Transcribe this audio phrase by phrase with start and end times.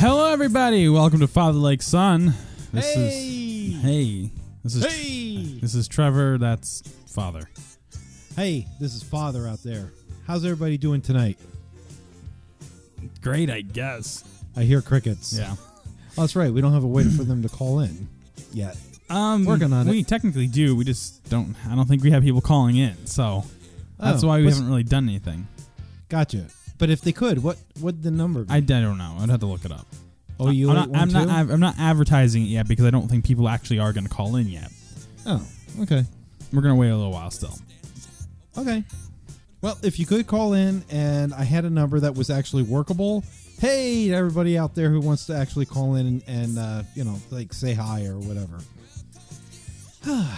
[0.00, 0.88] Hello, everybody.
[0.88, 2.34] Welcome to Father Like Son.
[2.72, 3.00] This Hey!
[3.00, 4.30] is hey.
[4.62, 5.58] This is Hey!
[5.60, 6.38] this is Trevor.
[6.38, 7.48] That's Father.
[8.36, 9.90] Hey, this is Father out there.
[10.28, 11.38] How's everybody doing tonight?
[13.22, 14.24] Great, I guess.
[14.56, 15.32] I hear crickets.
[15.36, 15.56] Yeah.
[16.18, 16.52] Oh, that's right.
[16.52, 18.08] We don't have a way for them to call in
[18.52, 18.76] yet.
[19.08, 20.06] Um, Working on we it.
[20.06, 20.76] technically do.
[20.76, 21.56] We just don't.
[21.66, 23.44] I don't think we have people calling in, so
[23.98, 25.48] that's Oh, why we what's- haven't really done anything.
[26.10, 26.46] Gotcha.
[26.76, 28.52] But if they could, what would the number be?
[28.52, 29.16] I, I don't know.
[29.18, 29.86] I'd have to look it up.
[30.38, 31.00] oh, you I'm not.
[31.00, 31.28] I'm not.
[31.50, 34.36] I'm not advertising it yet because I don't think people actually are going to call
[34.36, 34.70] in yet.
[35.24, 35.42] oh,
[35.80, 36.04] okay.
[36.52, 37.58] We're going to wait a little while still.
[38.58, 38.84] Okay.
[39.60, 43.24] Well, if you could call in and I had a number that was actually workable,
[43.58, 47.04] hey, to everybody out there who wants to actually call in and, and uh, you
[47.04, 48.60] know, like say hi or whatever.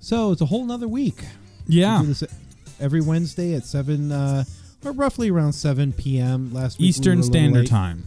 [0.00, 1.24] so it's a whole nother week.
[1.66, 2.00] Yeah.
[2.00, 2.24] We do this
[2.80, 4.44] every Wednesday at seven, uh,
[4.84, 6.52] or roughly around seven p.m.
[6.52, 7.68] Last week we Eastern little Standard late.
[7.68, 8.04] Time.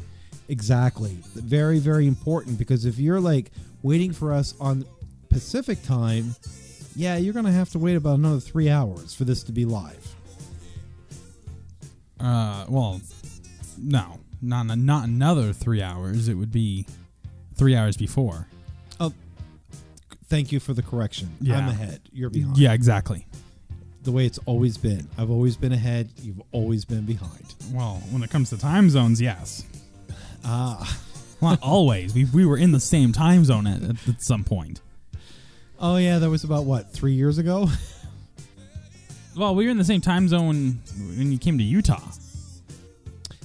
[0.47, 4.85] Exactly, very very important because if you're like waiting for us on
[5.29, 6.35] Pacific time,
[6.95, 10.15] yeah, you're gonna have to wait about another three hours for this to be live.
[12.19, 13.01] Uh, well,
[13.77, 16.27] no, not not another three hours.
[16.27, 16.85] It would be
[17.55, 18.47] three hours before.
[18.99, 19.13] Oh,
[20.27, 21.29] thank you for the correction.
[21.41, 21.57] Yeah.
[21.57, 22.01] I'm ahead.
[22.11, 22.57] You're behind.
[22.57, 23.25] Yeah, exactly.
[24.03, 25.07] the way it's always been.
[25.17, 26.09] I've always been ahead.
[26.21, 27.55] You've always been behind.
[27.73, 29.65] Well, when it comes to time zones, yes.
[30.43, 30.99] Ah.
[31.41, 32.13] Well, not always.
[32.13, 34.79] We we were in the same time zone at, at, at some point.
[35.79, 37.67] Oh yeah, that was about what three years ago.
[39.35, 40.79] Well, we were in the same time zone
[41.17, 42.01] when you came to Utah.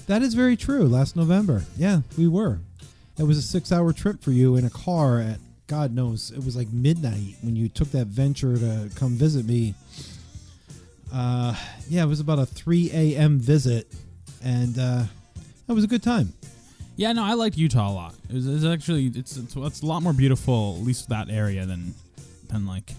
[0.06, 0.86] That is very true.
[0.86, 2.60] Last November, yeah, we were.
[3.18, 6.56] It was a six-hour trip for you in a car at God knows it was
[6.56, 9.74] like midnight when you took that venture to come visit me.
[11.12, 11.54] Uh,
[11.88, 13.38] yeah, it was about a three a.m.
[13.38, 13.92] visit,
[14.42, 15.04] and uh,
[15.66, 16.32] that was a good time.
[16.96, 18.14] Yeah, no, I liked Utah a lot.
[18.28, 21.66] It was, it's actually it's, it's it's a lot more beautiful, at least that area,
[21.66, 21.94] than
[22.48, 22.92] than like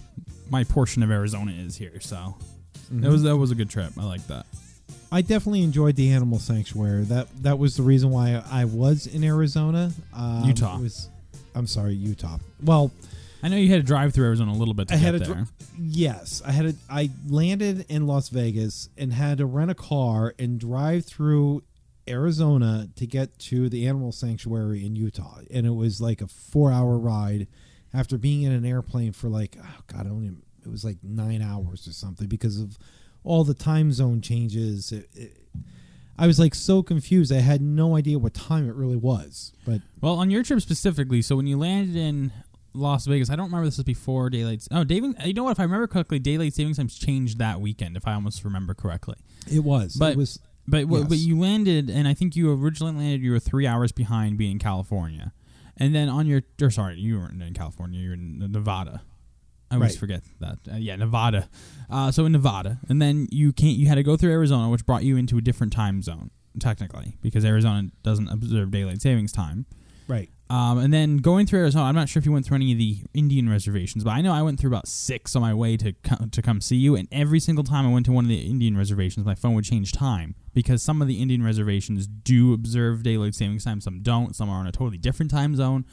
[0.50, 2.00] my portion of Arizona is here.
[2.00, 2.36] So
[2.92, 3.04] Mm-hmm.
[3.04, 3.92] it was that was a good trip.
[3.98, 4.46] I like that.
[5.10, 7.04] I definitely enjoyed the animal sanctuary.
[7.04, 9.92] That that was the reason why I was in Arizona.
[10.14, 10.78] Um, Utah.
[10.78, 11.08] it was,
[11.54, 12.38] I'm sorry, Utah.
[12.62, 12.90] Well,
[13.42, 15.14] I know you had to drive through Arizona a little bit to I get had
[15.16, 15.34] a there.
[15.34, 15.48] dr-
[15.78, 16.42] yes.
[16.46, 16.74] I had a.
[16.88, 21.62] I landed in Las Vegas and had to rent a car and drive through
[22.08, 26.98] Arizona to get to the animal sanctuary in Utah, and it was like a four-hour
[26.98, 27.46] ride.
[27.94, 30.42] After being in an airplane for like, oh God, I don't even.
[30.64, 32.78] It was like nine hours or something because of
[33.24, 34.92] all the time zone changes.
[34.92, 35.36] It, it,
[36.18, 37.32] I was like so confused.
[37.32, 39.52] I had no idea what time it really was.
[39.66, 42.32] But Well, on your trip specifically, so when you landed in
[42.74, 44.66] Las Vegas, I don't remember this was before daylight.
[44.70, 45.52] Oh, David, you know what?
[45.52, 47.96] If I remember correctly, daylight savings times changed that weekend.
[47.96, 49.16] If I almost remember correctly,
[49.50, 49.96] it was.
[49.96, 50.38] But- it was.
[50.68, 53.20] but what but you landed, and I think you originally landed.
[53.22, 55.32] You were three hours behind being in California,
[55.76, 58.00] and then on your or sorry, you weren't in California.
[58.00, 59.02] You were in Nevada.
[59.72, 59.98] I always Right.
[59.98, 60.58] forget that.
[60.70, 61.48] Uh, yeah, Nevada.
[61.90, 63.76] Uh, so in Nevada, and then you can't.
[63.76, 67.16] You had to go through Arizona, which brought you into a different time zone technically
[67.22, 69.64] because Arizona doesn't observe daylight savings time.
[70.06, 70.28] Right.
[70.50, 72.78] Um, and then going through Arizona, I'm not sure if you went through any of
[72.78, 75.94] the Indian reservations, but I know I went through about six on my way to
[76.04, 76.94] co- to come see you.
[76.94, 79.64] And every single time I went to one of the Indian reservations, my phone would
[79.64, 84.36] change time because some of the Indian reservations do observe daylight savings time, some don't,
[84.36, 85.86] some are on a totally different time zone.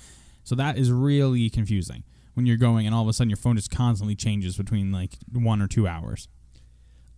[0.43, 2.03] So that is really confusing
[2.33, 5.17] when you're going, and all of a sudden your phone just constantly changes between like
[5.31, 6.27] one or two hours.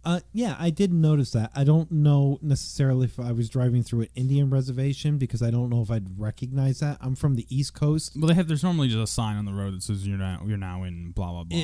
[0.04, 1.52] Uh, yeah, I did notice that.
[1.56, 5.70] I don't know necessarily if I was driving through an Indian reservation because I don't
[5.70, 6.98] know if I'd recognize that.
[7.02, 8.14] I'm from the East Coast.
[8.18, 10.42] Well, they have there's normally just a sign on the road that says you're now
[10.46, 11.60] you're now in blah blah blah.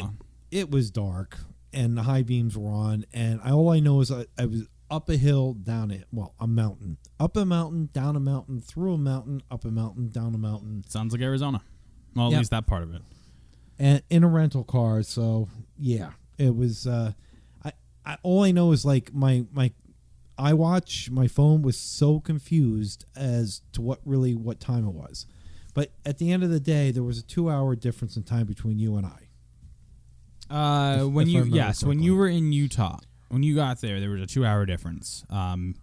[0.51, 1.39] It, it was dark
[1.73, 4.67] and the high beams were on, and I, all I know is I, I was
[4.89, 8.93] up a hill, down it, well, a mountain, up a mountain, down a mountain, through
[8.93, 11.61] a mountain, up a mountain, down a mountain, Sounds like Arizona.
[12.15, 12.37] Well, at Yep.
[12.39, 13.01] least that part of it.
[13.79, 15.03] And in a rental car.
[15.03, 15.47] So
[15.77, 16.87] yeah, it was.
[16.87, 17.13] Uh,
[17.63, 17.71] I,
[18.05, 19.71] I all I know is like my my
[20.39, 25.25] iWatch, my phone was so confused as to what really what time it was.
[25.73, 28.45] But at the end of the day, there was a two hour difference in time
[28.45, 29.27] between you and I.
[30.49, 32.99] Uh, If- when if you yes, when you were in Utah,
[33.29, 35.25] when you got there, there was a two-hour difference.
[35.29, 35.75] Um,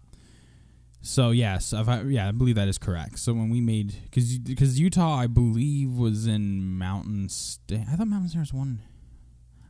[1.05, 3.19] so yes, if I, yeah, I believe that is correct.
[3.19, 7.85] So when we made because because Utah, I believe, was in Mountain State.
[7.91, 8.81] I thought Mountain State was one.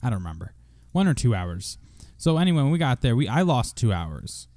[0.02, 0.54] I don't remember
[0.92, 1.78] one or two hours.
[2.18, 4.48] So anyway, when we got there, we I lost two hours,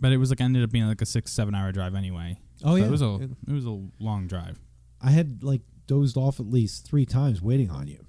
[0.00, 2.38] but it was like ended up being like a six seven hour drive anyway.
[2.64, 3.14] Oh So yeah, it was a
[3.46, 4.58] It- was a long drive.
[5.00, 8.04] I had like dozed off at least three times waiting on you.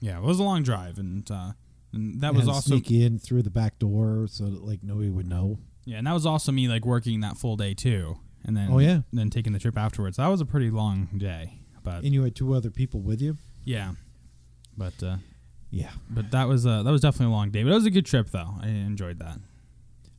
[0.00, 1.52] Yeah, it was a long drive, and uh,
[1.92, 5.26] and that was also sneak in through the back door so that like nobody would
[5.28, 5.58] know.
[5.84, 8.78] Yeah, and that was also me like working that full day too, and then Oh,
[8.78, 9.00] yeah?
[9.12, 10.16] then taking the trip afterwards.
[10.16, 13.36] That was a pretty long day, but And you had two other people with you.
[13.64, 13.92] yeah,
[14.76, 15.16] but uh,
[15.70, 15.90] Yeah.
[16.10, 18.06] but that was uh, that was definitely a long day, but it was a good
[18.06, 18.54] trip though.
[18.60, 19.38] I enjoyed that.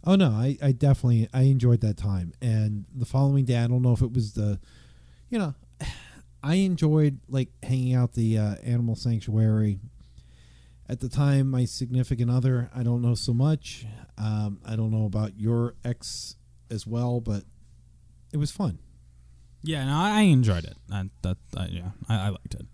[0.05, 2.33] Oh no, I, I definitely I enjoyed that time.
[2.41, 4.59] And the following day, I don't know if it was the,
[5.29, 5.53] you know,
[6.43, 9.79] I enjoyed like hanging out the uh, animal sanctuary.
[10.89, 13.85] At the time, my significant other, I don't know so much.
[14.17, 16.35] Um, I don't know about your ex
[16.69, 17.43] as well, but
[18.31, 18.79] it was fun.
[19.63, 20.75] Yeah, no, I I enjoyed it.
[20.91, 22.65] I, that uh, yeah, I, I liked it.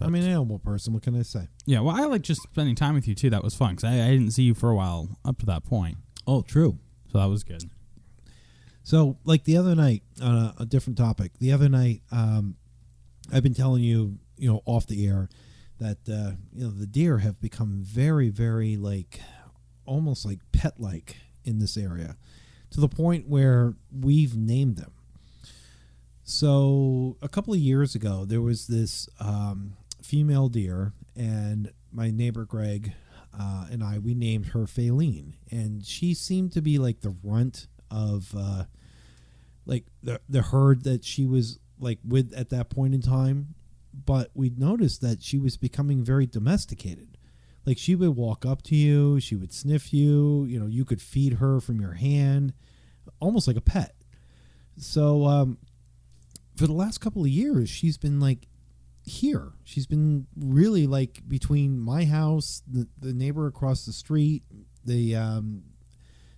[0.00, 0.92] I'm an animal person.
[0.94, 1.46] What can I say?
[1.64, 3.30] Yeah, well, I like just spending time with you too.
[3.30, 5.64] That was fun because I, I didn't see you for a while up to that
[5.64, 5.96] point,
[6.26, 6.78] Oh, true.
[7.12, 7.70] so that was good.
[8.82, 12.56] So, like the other night, on a, a different topic, the other night, um,
[13.32, 15.28] I've been telling you, you know, off the air,
[15.78, 19.20] that uh, you know the deer have become very, very like,
[19.86, 22.16] almost like pet-like in this area,
[22.70, 24.92] to the point where we've named them.
[26.24, 32.44] So, a couple of years ago, there was this um, female deer, and my neighbor
[32.44, 32.94] Greg
[33.38, 37.66] uh, and I, we named her Faline, and she seemed to be like the runt
[37.90, 38.64] of uh,
[39.64, 43.54] like the the herd that she was like with at that point in time.
[43.94, 47.11] But we noticed that she was becoming very domesticated.
[47.64, 50.44] Like she would walk up to you, she would sniff you.
[50.44, 52.52] You know, you could feed her from your hand,
[53.20, 53.94] almost like a pet.
[54.76, 55.58] So um,
[56.56, 58.48] for the last couple of years, she's been like
[59.04, 59.52] here.
[59.64, 64.42] She's been really like between my house, the, the neighbor across the street,
[64.84, 65.62] the um,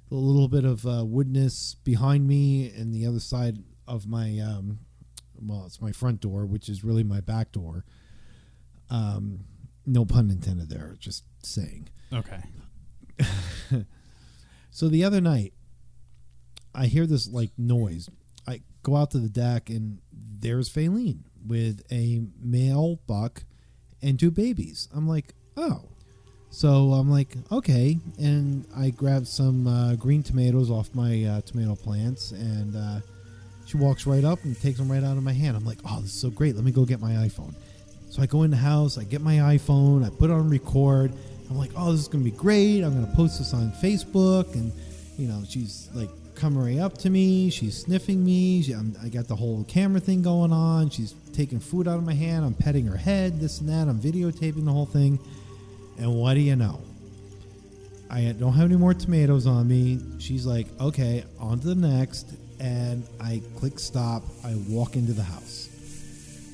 [0.09, 4.81] the little bit of uh, woodness behind me, and the other side of my um,
[5.41, 7.85] well, it's my front door, which is really my back door.
[8.91, 9.41] Um,
[9.87, 10.97] no pun intended there.
[10.99, 11.89] Just saying.
[12.13, 12.43] Okay.
[14.75, 15.53] So the other night,
[16.75, 18.11] I hear this like noise.
[18.45, 23.45] I go out to the deck, and there's Faline with a male buck
[24.03, 24.89] and two babies.
[24.93, 25.91] I'm like, oh.
[26.51, 28.01] So I'm like, okay.
[28.19, 32.99] And I grab some uh, green tomatoes off my uh, tomato plants, and uh,
[33.67, 35.57] she walks right up and takes them right out of my hand.
[35.57, 36.57] I'm like, oh, this is so great.
[36.57, 37.55] Let me go get my iPhone.
[38.15, 41.13] So I go in the house, I get my iPhone, I put it on record.
[41.51, 42.83] I'm like, oh, this is gonna be great.
[42.83, 44.71] I'm gonna post this on Facebook, and
[45.19, 47.51] you know, she's like coming right up to me.
[47.51, 48.63] She's sniffing me.
[48.63, 50.91] She, I got the whole camera thing going on.
[50.91, 52.45] She's taking food out of my hand.
[52.45, 53.89] I'm petting her head, this and that.
[53.89, 55.19] I'm videotaping the whole thing.
[55.99, 56.81] And what do you know?
[58.09, 59.99] I don't have any more tomatoes on me.
[60.21, 62.33] She's like, okay, on to the next.
[62.61, 64.23] And I click stop.
[64.45, 65.69] I walk into the house.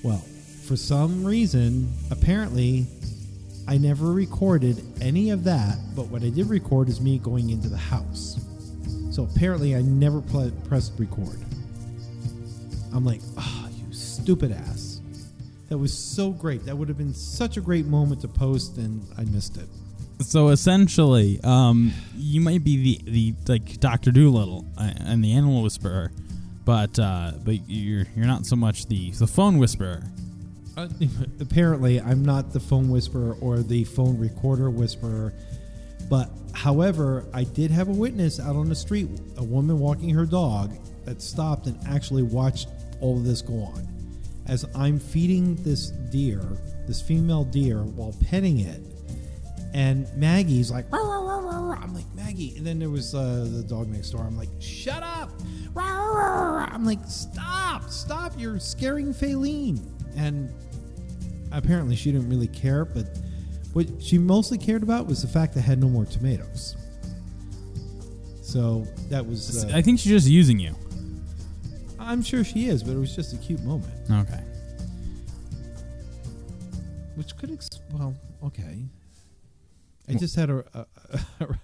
[0.02, 0.24] Well,
[0.70, 2.86] for some reason, apparently,
[3.66, 5.76] I never recorded any of that.
[5.96, 8.38] But what I did record is me going into the house.
[9.10, 11.36] So apparently, I never pl- pressed record.
[12.94, 15.00] I'm like, ah, you stupid ass.
[15.70, 16.64] That was so great.
[16.66, 19.66] That would have been such a great moment to post, and I missed it.
[20.20, 25.64] So essentially, um, you might be the, the like Doctor Dolittle uh, and the Animal
[25.64, 26.12] Whisperer,
[26.64, 30.04] but uh, but you're you're not so much the the Phone Whisperer.
[30.76, 30.88] Uh,
[31.40, 35.34] apparently, I'm not the phone whisperer or the phone recorder whisperer.
[36.08, 40.26] But however, I did have a witness out on the street, a woman walking her
[40.26, 42.68] dog, that stopped and actually watched
[43.00, 43.86] all of this go on.
[44.46, 46.42] As I'm feeding this deer,
[46.86, 48.80] this female deer, while petting it,
[49.72, 52.56] and Maggie's like, "Row, row, row, row, row." I'm like, Maggie.
[52.56, 54.22] And then there was uh, the dog next door.
[54.22, 55.30] I'm like, shut up.
[55.76, 58.32] I'm like, stop, stop.
[58.36, 59.80] You're scaring Faline.
[60.16, 60.52] And
[61.52, 63.06] apparently she didn't really care, but
[63.72, 66.76] what she mostly cared about was the fact that I had no more tomatoes.
[68.42, 70.74] So that was, uh, I think she's just using you.
[71.98, 73.92] I'm sure she is, but it was just a cute moment.
[74.10, 74.42] Okay.
[77.14, 78.14] Which could, ex- well,
[78.44, 78.84] okay.
[80.08, 80.86] I just had a, a,
[81.40, 81.58] a,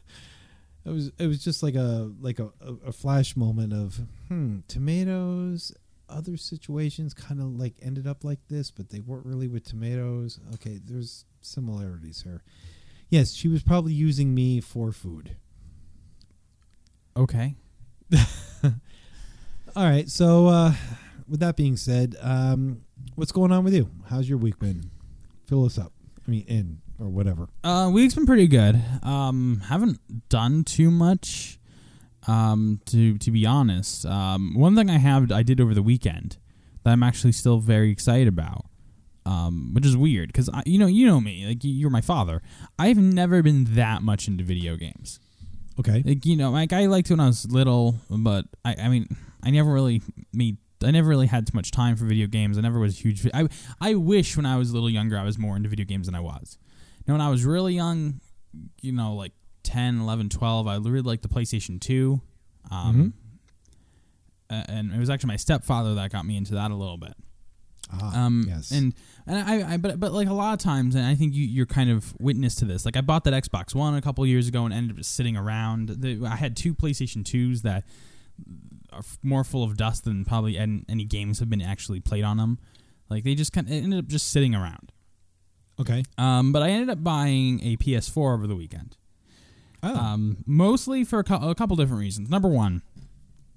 [0.84, 3.98] it was it was just like a like a, a, a flash moment of
[4.28, 5.72] hmm tomatoes.
[6.08, 10.38] Other situations kind of like ended up like this, but they weren't really with tomatoes.
[10.54, 12.42] Okay, there's similarities here.
[13.08, 15.36] Yes, she was probably using me for food.
[17.16, 17.54] Okay.
[18.14, 20.72] All right, so uh,
[21.28, 22.82] with that being said, um,
[23.14, 23.90] what's going on with you?
[24.08, 24.90] How's your week been?
[25.46, 25.92] Fill us up.
[26.26, 27.48] I mean, in or whatever?
[27.62, 28.82] Uh, week's been pretty good.
[29.02, 31.58] Um, haven't done too much.
[32.26, 36.38] Um, to to be honest, um, one thing I have I did over the weekend
[36.82, 38.66] that I'm actually still very excited about.
[39.24, 42.42] Um, which is weird because you know you know me like you're my father.
[42.78, 45.18] I've never been that much into video games.
[45.80, 46.02] Okay.
[46.04, 49.08] Like you know, like I liked when I was little, but I I mean
[49.42, 50.00] I never really
[50.32, 52.56] made I never really had too much time for video games.
[52.56, 53.26] I never was a huge.
[53.34, 53.48] I
[53.80, 56.14] I wish when I was a little younger I was more into video games than
[56.14, 56.58] I was.
[57.06, 58.20] Now when I was really young,
[58.80, 59.32] you know, like
[59.66, 62.20] 10, 11, 12, I really liked the PlayStation 2.
[62.70, 63.12] Um
[64.50, 67.14] a- and it was actually my stepfather that got me into that a little bit.
[67.92, 68.72] Ah, Um, yes.
[68.72, 68.94] and
[69.28, 71.66] and I, I but but like a lot of times, and I think you you're
[71.66, 72.84] kind of witness to this.
[72.84, 75.36] Like I bought that Xbox One a couple years ago and ended up just sitting
[75.36, 75.88] around.
[75.90, 77.84] The, I had two PlayStation twos that
[78.92, 82.38] are more full of dust than probably any, any games have been actually played on
[82.38, 82.58] them.
[83.08, 84.90] Like they just kind of ended up just sitting around.
[85.80, 86.02] okay.
[86.18, 88.96] Um, but I ended up buying a PS4 over the weekend.
[89.86, 89.96] Oh.
[89.96, 92.28] Um, mostly for a, a couple different reasons.
[92.30, 92.82] Number one,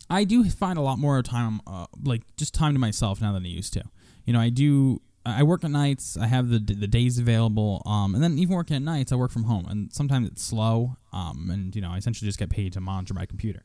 [0.09, 3.45] I do find a lot more time, uh, like just time to myself now than
[3.45, 3.83] I used to.
[4.25, 5.01] You know, I do.
[5.25, 6.17] I work at nights.
[6.17, 7.81] I have the the days available.
[7.85, 10.97] Um, and then even working at nights, I work from home, and sometimes it's slow.
[11.13, 13.63] Um, and you know, I essentially just get paid to monitor my computer.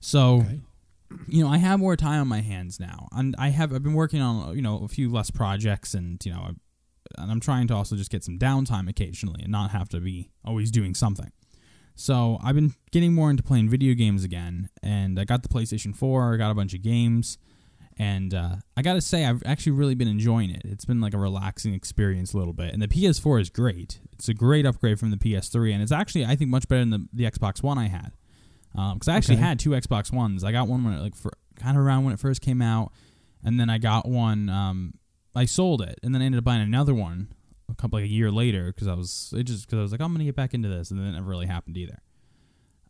[0.00, 0.60] So okay.
[1.28, 3.94] you know, I have more time on my hands now, and I have I've been
[3.94, 6.54] working on you know a few less projects, and you know, I-
[7.18, 10.30] and I'm trying to also just get some downtime occasionally and not have to be
[10.44, 11.30] always doing something.
[11.94, 15.94] So I've been getting more into playing video games again, and I got the PlayStation
[15.94, 16.34] 4.
[16.34, 17.38] I got a bunch of games,
[17.98, 20.62] and uh, I got to say I've actually really been enjoying it.
[20.64, 24.00] It's been like a relaxing experience a little bit, and the PS4 is great.
[24.12, 26.90] It's a great upgrade from the PS3, and it's actually I think much better than
[26.90, 28.12] the, the Xbox One I had
[28.72, 29.44] because I actually Okay.
[29.44, 30.42] had two Xbox Ones.
[30.44, 32.90] I got one when it like for kind of around when it first came out,
[33.44, 34.48] and then I got one.
[34.48, 34.94] Um,
[35.34, 37.28] I sold it, and then I ended up buying another one
[37.72, 40.00] a couple like a year later because I was it just because I was like
[40.00, 42.00] I'm gonna get back into this, and then it never really happened either.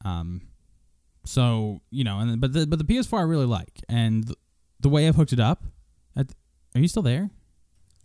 [0.05, 0.43] Um,
[1.25, 4.37] so you know, and but the but the PS4 I really like, and the,
[4.81, 5.65] the way I've hooked it up.
[6.17, 6.33] At,
[6.75, 7.31] are you still there?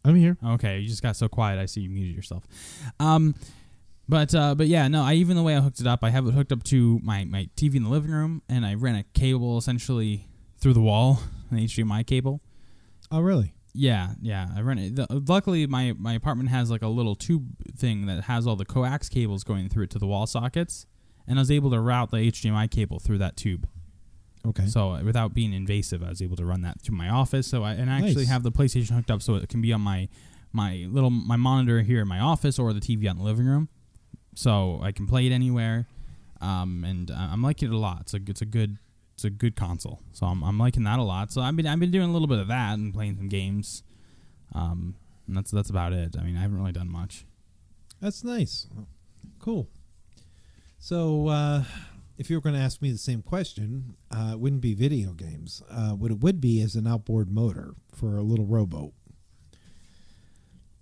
[0.06, 0.38] I'm here.
[0.46, 1.60] Okay, you just got so quiet.
[1.60, 2.46] I see you muted yourself.
[3.00, 3.36] Um,
[4.08, 5.04] but uh, but yeah, no.
[5.04, 7.26] I even the way I hooked it up, I have it hooked up to my
[7.26, 10.28] my TV in the living room, and I ran a cable essentially
[10.60, 11.20] through the wall,
[11.52, 12.42] an HDMI cable.
[13.12, 13.54] Oh, really?
[13.78, 14.48] Yeah, yeah.
[14.56, 14.96] I run it.
[14.96, 17.46] The, luckily, my my apartment has like a little tube
[17.78, 20.88] thing that has all the coax cables going through it to the wall sockets,
[21.28, 23.68] and I was able to route the HDMI cable through that tube.
[24.48, 24.66] Okay.
[24.66, 27.46] So uh, without being invasive, I was able to run that to my office.
[27.46, 29.82] So I and I actually have the PlayStation hooked up so it can be on
[29.82, 30.10] my
[30.52, 33.46] my little my monitor here in my office or the TV out in the living
[33.46, 33.70] room,
[34.34, 35.86] so I can play it anywhere.
[36.42, 38.02] Um, and uh, I'm liking it a lot.
[38.02, 38.80] It's a it's a good
[39.18, 40.00] it's a good console.
[40.12, 41.32] So I'm I'm liking that a lot.
[41.32, 43.82] So I've been I've been doing a little bit of that and playing some games.
[44.54, 44.94] Um,
[45.26, 46.16] and that's that's about it.
[46.16, 47.26] I mean, I haven't really done much.
[48.00, 48.68] That's nice.
[49.40, 49.68] Cool.
[50.78, 51.64] So, uh,
[52.20, 55.14] if you were going to ask me the same question, uh, it wouldn't be video
[55.14, 55.64] games.
[55.68, 58.94] Uh, what it would be is an outboard motor for a little rowboat.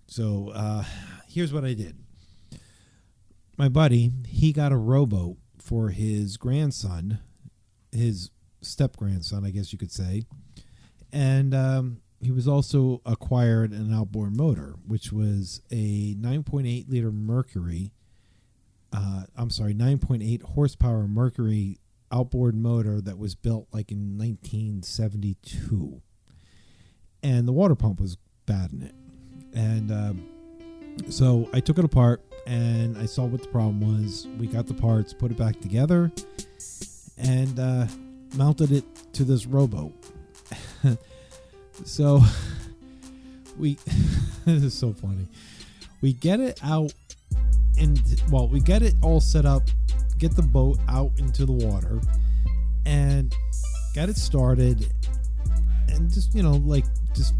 [0.07, 0.83] So, uh,
[1.29, 1.95] here's what I did.
[3.57, 7.19] My buddy, he got a rowboat for his grandson,
[7.95, 10.23] his step grandson, I guess you could say.
[11.11, 17.91] And um, he was also acquired an outboard motor, which was a 9.8 liter Mercury.
[18.91, 21.79] Uh, I'm sorry, 9.8 horsepower Mercury
[22.11, 26.01] outboard motor that was built like in 1972,
[27.23, 28.95] and the water pump was bad in it.
[29.53, 30.27] And um,
[31.09, 34.27] so I took it apart and I saw what the problem was.
[34.37, 36.11] We got the parts, put it back together,
[37.17, 37.87] and uh,
[38.35, 39.93] mounted it to this rowboat.
[41.83, 42.21] so
[43.57, 43.73] we
[44.45, 45.27] this is so funny.
[46.01, 46.93] We get it out
[47.77, 47.99] and
[48.31, 49.63] well, we get it all set up,
[50.17, 51.99] get the boat out into the water,
[52.85, 53.35] and
[53.93, 54.87] got it started,
[55.89, 57.33] and just you know like just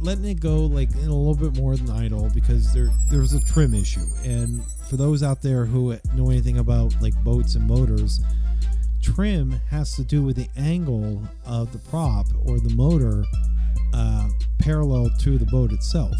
[0.00, 3.40] letting it go like in a little bit more than idle because there there's a
[3.44, 8.20] trim issue, and for those out there who know anything about like boats and motors.
[9.04, 13.22] Trim has to do with the angle of the prop or the motor
[13.92, 16.16] uh, parallel to the boat itself.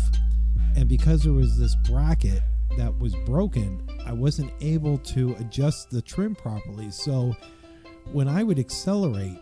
[0.76, 2.40] And because there was this bracket
[2.76, 6.90] that was broken, I wasn't able to adjust the trim properly.
[6.90, 7.34] So
[8.12, 9.38] when I would accelerate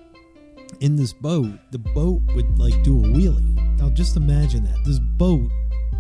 [0.81, 3.79] in this boat, the boat would like do a wheelie.
[3.79, 4.85] Now just imagine that.
[4.85, 5.51] This boat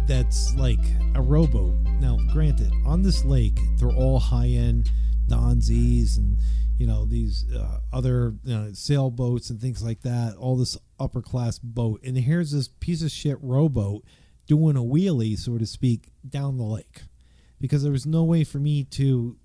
[0.06, 0.84] that's like
[1.16, 1.74] a rowboat.
[2.00, 4.90] Now, granted, on this lake, they're all high end
[5.28, 6.38] Donzies and
[6.82, 10.34] you know these uh, other you know, sailboats and things like that.
[10.36, 14.02] All this upper class boat, and here's this piece of shit rowboat
[14.48, 17.02] doing a wheelie, so to speak, down the lake.
[17.60, 19.36] because there was no way for me to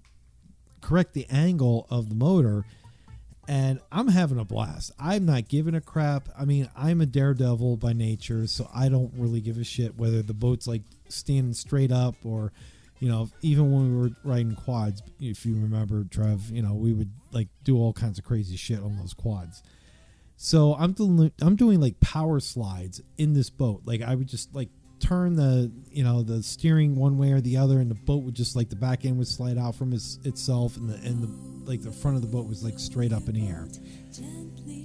[0.81, 2.65] correct the angle of the motor
[3.47, 4.91] and I'm having a blast.
[4.99, 6.27] I'm not giving a crap.
[6.37, 10.21] I mean, I'm a daredevil by nature, so I don't really give a shit whether
[10.21, 12.51] the boat's like standing straight up or,
[12.99, 16.93] you know, even when we were riding quads, if you remember, Trev, you know, we
[16.93, 19.61] would like do all kinds of crazy shit on those quads.
[20.35, 23.81] So I'm doing I'm doing like power slides in this boat.
[23.85, 27.57] Like I would just like turn the you know the steering one way or the
[27.57, 30.19] other, and the boat would just like the back end would slide out from its,
[30.23, 33.27] itself, and the and the like the front of the boat was like straight up
[33.27, 33.67] in the air.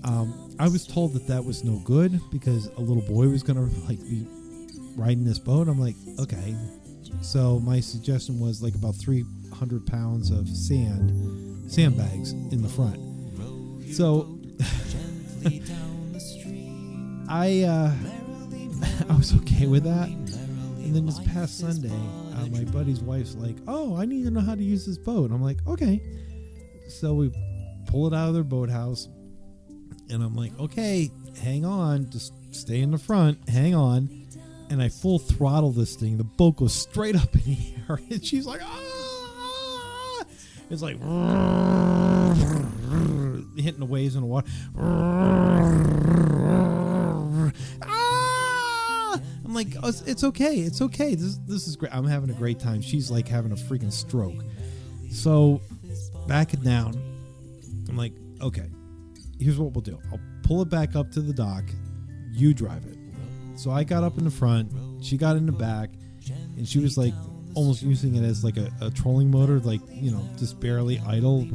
[0.05, 3.69] Um, I was told that that was no good because a little boy was gonna
[3.87, 4.27] like be
[4.97, 5.69] riding this boat.
[5.69, 6.57] I'm like, okay.
[7.21, 12.99] So my suggestion was like about 300 pounds of sand, sandbags in the front.
[13.95, 14.39] So
[17.29, 17.95] I uh,
[19.09, 20.09] I was okay with that.
[20.09, 21.93] And then this past Sunday,
[22.35, 25.31] uh, my buddy's wife's like, "Oh, I need to know how to use this boat."
[25.31, 26.03] I'm like, "Okay."
[26.89, 27.33] So we
[27.87, 29.09] pull it out of their boathouse,
[30.11, 34.22] and I'm like, "Okay, hang on, just stay in the front, hang on."
[34.73, 36.17] And I full throttle this thing.
[36.17, 37.59] The boat goes straight up in the
[37.91, 40.25] air, and she's like, "Ah!"
[40.71, 40.97] It's like
[43.59, 44.49] hitting the waves in the water.
[47.83, 49.21] Ah!
[49.45, 51.15] I'm like, oh, it's, it's okay, it's okay.
[51.15, 51.95] This this is great.
[51.95, 52.81] I'm having a great time.
[52.81, 54.43] She's like having a freaking stroke.
[55.11, 55.61] So
[56.27, 56.95] back it down.
[57.91, 58.71] I'm like, okay,
[59.39, 60.01] here's what we'll do.
[60.11, 61.65] I'll pull it back up to the dock.
[62.33, 62.97] You drive it.
[63.57, 64.73] So I got up in the front.
[65.05, 65.91] She got in the back,
[66.57, 67.15] and she was like
[67.55, 71.47] almost using it as like a, a trolling motor, like you know, just barely idle.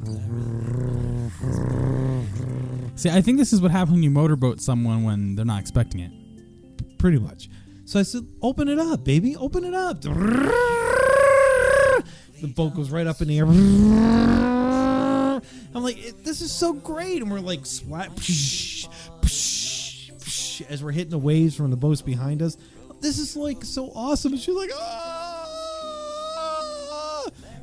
[2.96, 6.02] See, I think this is what happens when you motorboat someone when they're not expecting
[6.02, 6.12] it.
[6.98, 7.50] pretty much.
[7.86, 9.36] So I said, "Open it up, baby.
[9.36, 10.12] Open it up." The
[12.56, 13.46] boat goes right up in the air.
[15.74, 18.10] I'm like, "This is so great!" And we're like, "Splat!"
[20.62, 22.58] As we're hitting the waves from the boats behind us,
[23.02, 24.34] this is like so awesome.
[24.34, 25.44] And she's like, "Ah!"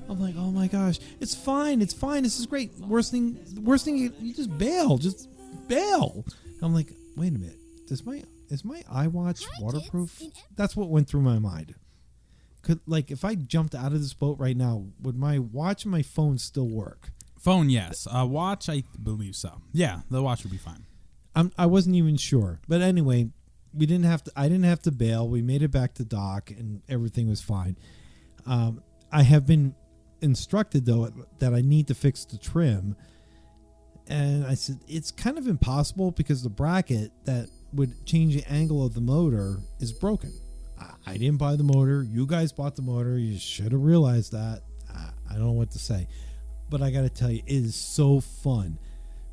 [0.09, 1.81] I'm like, "Oh my gosh, it's fine.
[1.83, 2.23] It's fine.
[2.23, 2.73] This is great.
[2.79, 4.99] Worst thing, worst thing, you, you just bail.
[4.99, 5.29] Just
[5.69, 6.25] bail."
[6.63, 7.59] I'm like, "Wait a minute.
[7.89, 10.23] Does my is my iWatch waterproof?"
[10.57, 11.75] That's what went through my mind.
[12.63, 15.93] Could like if I jumped out of this boat right now, would my watch and
[15.93, 17.11] my phone still work?
[17.39, 18.07] Phone, yes.
[18.11, 19.61] Uh, watch, I believe so.
[19.73, 20.87] Yeah, the watch would be fine.
[21.35, 23.31] I'm, I wasn't even sure, but anyway,
[23.73, 24.33] we didn't have to.
[24.37, 25.29] I didn't have to bail.
[25.29, 27.77] We made it back to dock, and everything was fine.
[28.47, 29.75] Um, I have been
[30.21, 32.97] instructed though that I need to fix the trim,
[34.07, 38.87] and I said it's kind of impossible because the bracket that would change the angle
[38.87, 40.33] of the motor is broken.
[41.07, 42.03] I, didn't buy the motor.
[42.03, 43.17] You guys bought the motor.
[43.17, 44.63] You should have realized that.
[44.93, 46.09] I, I don't know what to say,
[46.69, 48.79] but I got to tell you, it is so fun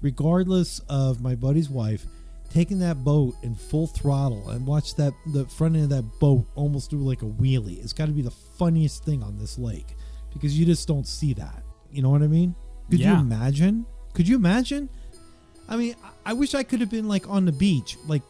[0.02, 2.06] regardless of my buddy's wife
[2.54, 6.46] taking that boat in full throttle and watch that the front end of that boat
[6.56, 7.82] almost do like a wheelie.
[7.82, 9.96] It's got to be the funniest thing on this lake
[10.34, 11.64] because you just don't see that.
[11.92, 12.54] You know what I mean?
[12.90, 13.86] Could you imagine?
[14.14, 14.90] Could you imagine?
[15.70, 18.22] I mean, I- I wish I could have been like on the beach, like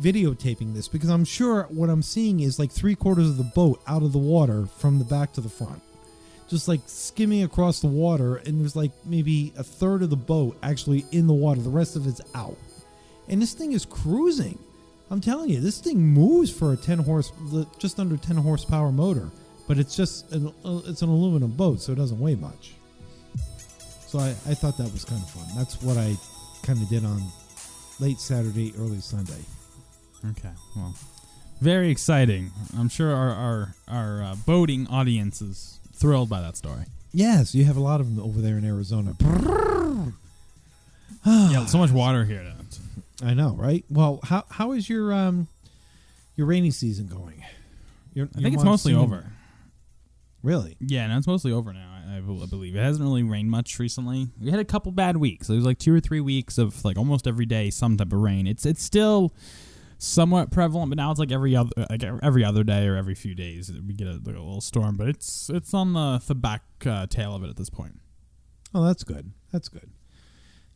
[0.00, 3.80] videotaping this because I'm sure what I'm seeing is like three quarters of the boat
[3.86, 5.82] out of the water from the back to the front
[6.48, 10.56] just like skimming across the water and there's like maybe a third of the boat
[10.62, 11.60] actually in the water.
[11.60, 12.56] The rest of it's out.
[13.28, 14.58] And this thing is cruising.
[15.10, 17.32] I'm telling you this thing moves for a 10 horse
[17.78, 19.30] just under 10 horsepower motor
[19.68, 22.74] but it's just an, uh, it's an aluminum boat so it doesn't weigh much.
[24.06, 25.46] So I, I thought that was kind of fun.
[25.56, 26.14] That's what i
[26.62, 27.20] kind of did on
[27.98, 29.42] late saturday early sunday.
[30.30, 30.94] Okay, well,
[31.60, 32.50] very exciting.
[32.78, 36.84] I'm sure our our, our uh, boating audience is thrilled by that story.
[37.12, 39.14] yes you have a lot of them over there in arizona
[41.26, 42.42] yeah, so much water here.
[42.42, 43.84] That I know, right?
[43.88, 45.46] Well, how how is your um
[46.34, 47.44] your rainy season going?
[48.14, 49.26] Your, I your think it's mostly monsoon- over.
[50.42, 50.76] Really?
[50.80, 51.88] Yeah, no, it's mostly over now.
[52.08, 54.26] I, I I believe it hasn't really rained much recently.
[54.40, 55.46] We had a couple bad weeks.
[55.46, 58.18] There was like two or three weeks of like almost every day some type of
[58.18, 58.48] rain.
[58.48, 59.32] It's it's still
[60.02, 63.34] somewhat prevalent, but now it's like every other like every other day or every few
[63.34, 64.96] days we get a, like a little storm.
[64.96, 68.00] But it's it's on the the back uh, tail of it at this point.
[68.74, 69.32] Oh, that's good.
[69.52, 69.90] That's good.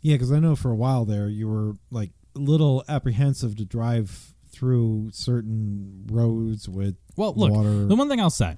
[0.00, 3.64] Yeah, because I know for a while there you were like a little apprehensive to
[3.64, 7.84] drive through certain roads with Well, look, water.
[7.86, 8.56] the one thing I'll say,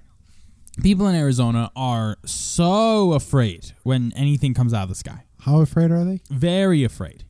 [0.82, 5.24] people in Arizona are so afraid when anything comes out of the sky.
[5.40, 6.20] How afraid are they?
[6.30, 7.24] Very afraid.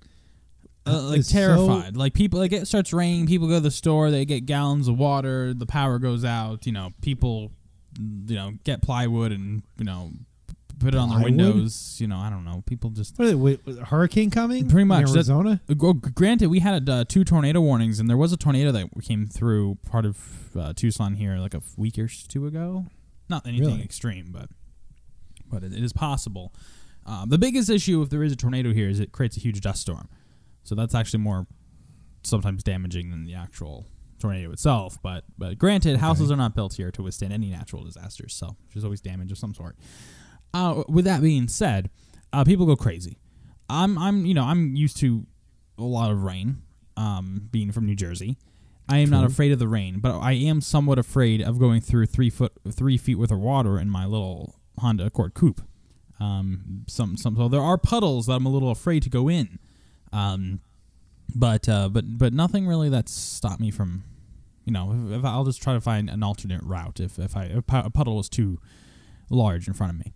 [0.89, 1.97] Uh, like It's so- terrified.
[1.97, 3.27] like people, like it starts raining.
[3.27, 4.11] People go to the store.
[4.11, 5.55] They get gallons of water.
[5.55, 6.67] The power goes out.
[6.67, 7.53] You know, people
[8.01, 10.13] you know get plywood and you know
[10.79, 11.37] put it on the Plywood?
[11.37, 11.97] windows.
[12.01, 12.63] You know, I don't know.
[12.67, 14.69] People just What is it, wait, a hurricane coming?
[14.69, 15.61] Pretty in much, that- Arizona.
[15.77, 19.27] Gr- Granted, we had uh, two tornado warnings, and there was a tornado that came
[19.27, 22.87] through part of uh, Tucson here like a week or two ago.
[23.29, 23.83] Not anything Really?
[23.83, 24.49] extreme, but
[25.51, 26.53] but it, it is possible.
[27.07, 29.61] Uh, the biggest issue if there is a tornado here is it creates a huge
[29.63, 30.09] dust storm,
[30.69, 31.47] so that's actually more
[32.23, 33.87] sometimes damaging than the actual
[34.19, 34.99] tornado itself.
[35.03, 38.85] But but granted, houses are not built here to withstand any natural disasters, so there's
[38.85, 39.77] always damage of some sort.
[40.53, 41.91] Uh, with that being said,
[42.33, 43.19] uh, people go crazy.
[43.71, 45.27] I'm I'm you know I'm used to
[45.79, 46.63] a lot of rain,
[46.97, 48.37] um, being from New Jersey.
[48.91, 52.07] I am not afraid of the rain, but I am somewhat afraid of going through
[52.07, 55.61] three foot three feet worth of water in my little Honda Accord coupe.
[56.21, 59.59] Um, some some so there are puddles that I'm a little afraid to go in.
[60.13, 60.61] Um,
[61.35, 64.05] but uh, but but nothing really that's stopped me from,
[64.65, 67.45] you know, if, if I'll just try to find an alternate route if if I
[67.45, 68.59] if a puddle was too
[69.31, 70.15] large in front of me.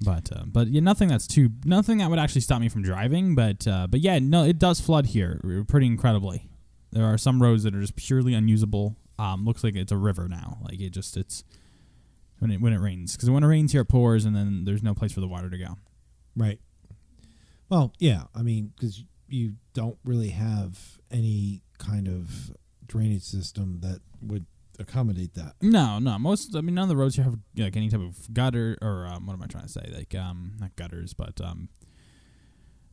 [0.00, 3.34] But uh, but yeah, nothing that's too nothing that would actually stop me from driving.
[3.34, 6.48] But uh, but yeah, no, it does flood here pretty incredibly.
[6.92, 8.96] There are some roads that are just purely unusable.
[9.18, 10.58] Um, looks like it's a river now.
[10.62, 11.44] Like it just it's
[12.38, 14.82] when it when it rains because when it rains here it pours and then there's
[14.82, 15.76] no place for the water to go.
[16.36, 16.60] Right.
[17.68, 18.24] Well, yeah.
[18.34, 22.52] I mean, because you don't really have any kind of
[22.86, 24.46] drainage system that would
[24.78, 25.54] accommodate that.
[25.60, 26.18] No, no.
[26.18, 29.06] Most, I mean, none of the roads here have like any type of gutter or
[29.06, 29.90] um, what am I trying to say?
[29.94, 31.68] Like, um, not gutters, but um,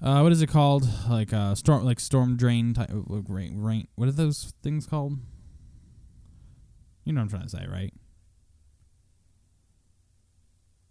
[0.01, 0.87] uh, what is it called?
[1.09, 3.87] Like uh, storm, like storm drain type, like rain, rain.
[3.95, 5.17] What are those things called?
[7.03, 7.93] You know what I'm trying to say, right?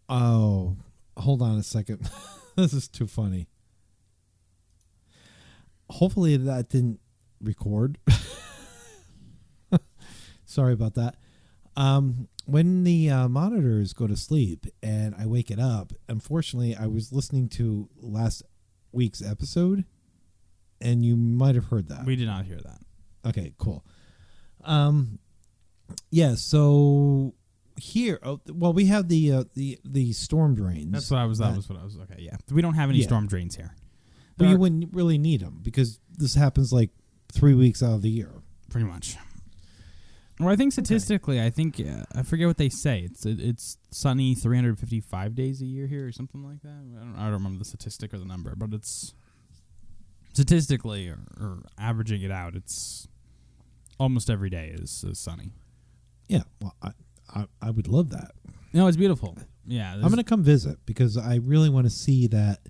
[0.09, 0.77] Oh,
[1.17, 2.09] hold on a second.
[2.57, 3.49] this is too funny.
[5.95, 6.99] Hopefully that didn't
[7.41, 7.99] record.
[10.45, 11.17] Sorry about that.
[11.77, 16.87] Um, when the uh, monitors go to sleep and I wake it up, unfortunately, I
[16.87, 18.43] was listening to last
[18.93, 19.85] week's episode,
[20.81, 22.05] and you might have heard that.
[22.05, 22.81] We did not hear that.
[23.29, 23.85] Okay, cool.
[24.65, 25.19] Um,
[26.11, 26.35] yeah.
[26.35, 27.35] So
[27.77, 30.93] here, oh, well, we have the uh, the the storm drains.
[30.93, 31.39] That's what I was.
[31.39, 31.99] That that- was what I was.
[31.99, 32.37] Okay, yeah.
[32.51, 33.07] We don't have any Yeah.
[33.07, 33.75] storm drains here.
[34.37, 36.91] But you wouldn't really need them because this happens like
[37.33, 38.31] three weeks out of the year.
[38.71, 39.17] pretty much.
[40.41, 43.03] Well, I think statistically, I think uh, I forget what they say.
[43.05, 46.71] It's it, it's sunny 355 days a year here, or something like that.
[46.71, 49.15] I don't, I don't remember the statistic or the number, but it's
[50.33, 53.07] statistically or, or averaging it out, it's
[53.99, 55.53] almost every day is, is sunny.
[56.29, 56.43] Yeah.
[56.61, 56.91] Well, I,
[57.33, 58.33] I I would love that.
[58.73, 59.39] No, it's beautiful.
[59.67, 62.61] Yeah, I'm gonna come visit because I really want to see that.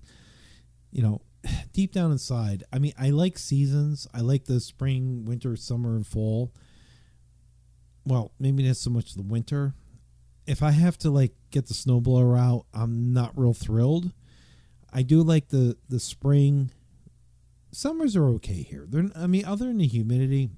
[0.91, 1.21] You know,
[1.73, 2.63] deep down inside.
[2.71, 4.07] I mean, I like seasons.
[4.13, 6.53] I like the spring, winter, summer, and fall.
[8.05, 9.73] Well, maybe not so much the winter.
[10.45, 14.11] If I have to like get the snowblower out, I'm not real thrilled.
[14.93, 16.71] I do like the the spring.
[17.71, 18.85] Summers are okay here.
[18.87, 20.49] They're I mean, other than the humidity,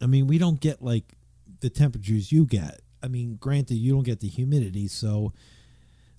[0.00, 1.14] I mean, we don't get like
[1.60, 2.80] the temperatures you get.
[3.02, 5.34] I mean, granted, you don't get the humidity, so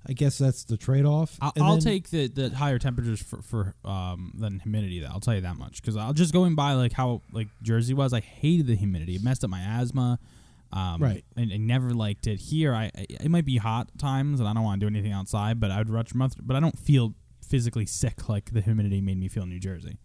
[0.07, 1.37] I guess that's the trade off.
[1.41, 4.99] I'll, I'll take the, the higher temperatures for, for um than humidity.
[4.99, 7.93] Though I'll tell you that much because I'll just going by like how like Jersey
[7.93, 8.13] was.
[8.13, 9.15] I hated the humidity.
[9.15, 10.19] It messed up my asthma.
[10.73, 11.23] Um, Right.
[11.37, 12.39] And I never liked it.
[12.39, 15.13] Here, I, I it might be hot times and I don't want to do anything
[15.13, 16.33] outside, but I would much much.
[16.41, 17.13] But I don't feel
[17.47, 19.97] physically sick like the humidity made me feel in New Jersey.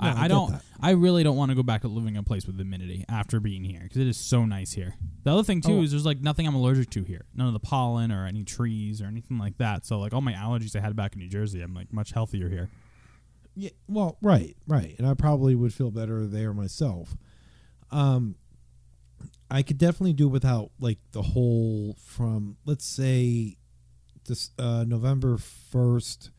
[0.00, 0.50] No, I I, I don't.
[0.52, 0.62] that.
[0.80, 3.40] I really don't want to go back to living in a place with humidity after
[3.40, 4.94] being here because it is so nice here.
[5.24, 5.82] The other thing too Oh.
[5.82, 7.24] is there's like nothing I'm allergic to here.
[7.34, 9.84] None of the pollen or any trees or anything like that.
[9.86, 12.48] So like all my allergies I had back in New Jersey, I'm like much healthier
[12.48, 12.70] here.
[13.56, 17.16] Yeah, well, right, right, and I probably would feel better there myself.
[17.90, 18.36] Um,
[19.50, 23.56] I could definitely do without like the whole from let's say
[24.26, 26.30] this uh, November first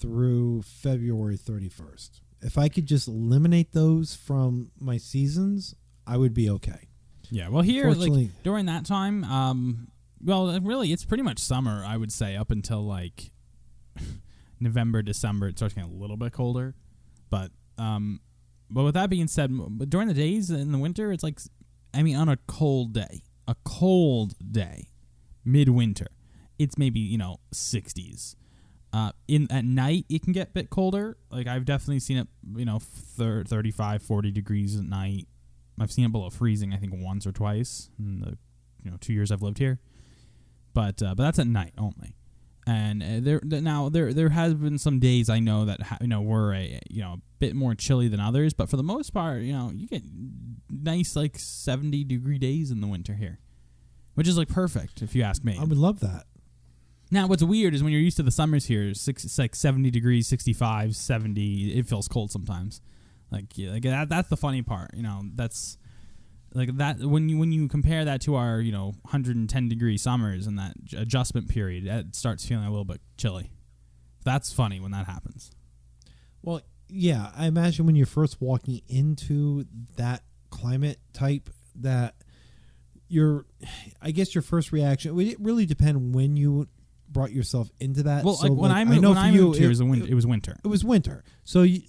[0.00, 2.22] through February thirty first.
[2.42, 5.74] If I could just eliminate those from my seasons,
[6.06, 6.88] I would be okay.
[7.30, 7.48] Yeah.
[7.48, 9.88] Well, here like during that time, um,
[10.22, 11.84] well, really, it's pretty much summer.
[11.86, 13.30] I would say up until like
[14.60, 16.74] November, December, it starts getting a little bit colder.
[17.30, 18.20] But um,
[18.70, 19.50] but with that being said,
[19.88, 21.38] during the days in the winter, it's like,
[21.94, 24.88] I mean, on a cold day, a cold day,
[25.44, 26.08] midwinter,
[26.58, 28.36] it's maybe you know 60s.
[28.96, 31.18] Uh, in at night, it can get a bit colder.
[31.30, 35.28] Like I've definitely seen it, you know, thir- 35, 40 degrees at night.
[35.78, 38.38] I've seen it below freezing, I think, once or twice in the
[38.82, 39.80] you know two years I've lived here.
[40.72, 42.14] But uh, but that's at night only.
[42.66, 46.08] And uh, there now there there has been some days I know that ha- you
[46.08, 49.12] know were a you know a bit more chilly than others, but for the most
[49.12, 50.04] part, you know, you get
[50.70, 53.40] nice like seventy degree days in the winter here.
[54.14, 55.58] which is like perfect if you ask me.
[55.60, 56.24] I would love that.
[57.10, 59.90] Now, what's weird is when you're used to the summers here, six, it's like 70
[59.90, 61.78] degrees, 65, 70.
[61.78, 62.80] It feels cold sometimes.
[63.30, 64.90] Like, yeah, like that, that's the funny part.
[64.94, 65.78] You know, that's
[66.54, 70.46] like that when you when you compare that to our you know 110 degree summers
[70.46, 73.50] and that adjustment period, it starts feeling a little bit chilly.
[74.24, 75.50] That's funny when that happens.
[76.42, 79.66] Well, yeah, I imagine when you're first walking into
[79.96, 82.14] that climate type, that
[83.08, 83.46] your,
[84.00, 85.18] I guess your first reaction.
[85.20, 86.68] It really depend when you
[87.10, 88.24] brought yourself into that.
[88.24, 90.06] Well, So, like when I moved, know when I you, moved here, it was, win-
[90.06, 90.56] it was winter.
[90.64, 91.24] it was winter.
[91.44, 91.82] So you,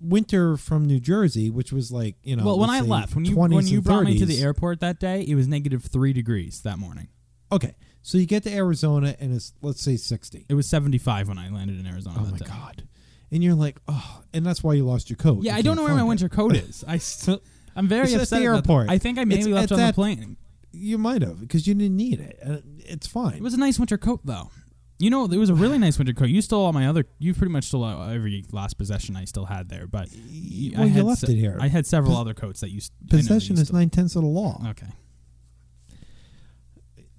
[0.00, 2.44] winter from New Jersey, which was like you know.
[2.44, 5.22] well, when I left, when you when you brought me to the airport that day,
[5.22, 7.08] it was negative three degrees that morning.
[7.52, 10.44] Okay, so you get to Arizona and it's let's say sixty.
[10.48, 12.16] It was 75 when I landed in Arizona.
[12.20, 12.46] Oh my day.
[12.46, 12.88] god!
[13.30, 15.42] And you're like, oh, and that's why you lost your coat.
[15.42, 16.06] Yeah, You I don't know where my it.
[16.06, 16.84] winter coat is.
[16.86, 17.40] I st-
[17.76, 18.88] I'm very It's at the airport.
[18.90, 20.36] I think I maybe It's left on the plane.
[20.74, 22.38] You might have because you didn't need it.
[22.44, 23.34] Uh, It's fine.
[23.36, 24.50] It was a nice winter coat though.
[24.98, 26.28] You know, it was a really nice winter coat.
[26.28, 27.04] You stole all my other.
[27.18, 29.86] You pretty much stole every last possession I still had there.
[29.86, 31.58] But y- well, I you had left se- it here.
[31.60, 32.78] I had several other coats that you.
[32.78, 33.80] s- I know that Possession you is stole.
[33.80, 34.62] nine tenths of the law.
[34.70, 34.86] Okay.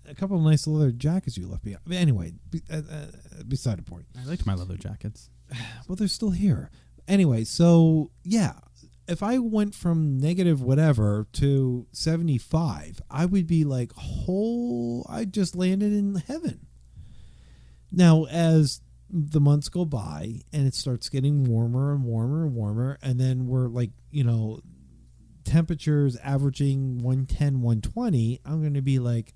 [0.07, 1.81] A couple of nice leather jackets you left behind.
[1.85, 3.05] But anyway, be, uh, uh,
[3.47, 4.05] beside the point.
[4.19, 5.29] I liked my leather jackets.
[5.87, 6.71] Well, they're still here.
[7.07, 8.53] Anyway, so yeah,
[9.07, 13.91] if I went from negative whatever to seventy five, I would be like,
[14.27, 16.67] "Oh, I just landed in heaven."
[17.91, 22.97] Now, as the months go by and it starts getting warmer and warmer and warmer,
[23.01, 24.59] and then we're like, you know,
[25.43, 29.33] temperatures averaging 110, 120, I'm going to be like,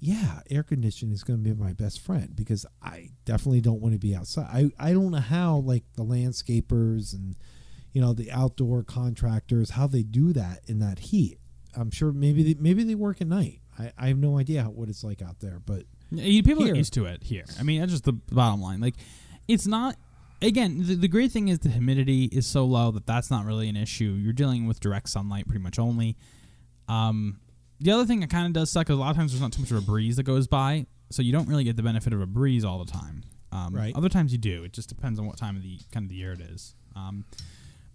[0.00, 3.94] yeah, air conditioning is going to be my best friend because I definitely don't want
[3.94, 4.46] to be outside.
[4.50, 7.36] I, I don't know how like the landscapers and
[7.92, 11.38] you know the outdoor contractors how they do that in that heat.
[11.76, 13.60] I'm sure maybe they, maybe they work at night.
[13.78, 16.72] I, I have no idea how, what it's like out there, but People Here.
[16.72, 17.44] are used to it here.
[17.60, 18.80] I mean, that's just the bottom line.
[18.80, 18.94] Like,
[19.46, 19.96] it's not.
[20.40, 23.68] Again, the, the great thing is the humidity is so low that that's not really
[23.68, 24.16] an issue.
[24.18, 26.16] You're dealing with direct sunlight pretty much only.
[26.88, 27.40] Um,
[27.80, 29.52] the other thing that kind of does suck is a lot of times there's not
[29.52, 32.12] too much of a breeze that goes by, so you don't really get the benefit
[32.12, 33.24] of a breeze all the time.
[33.52, 33.94] Um, Right.
[33.96, 34.62] Other times you do.
[34.64, 36.74] It just depends on what time of the kind of the year it is.
[36.94, 37.24] Um,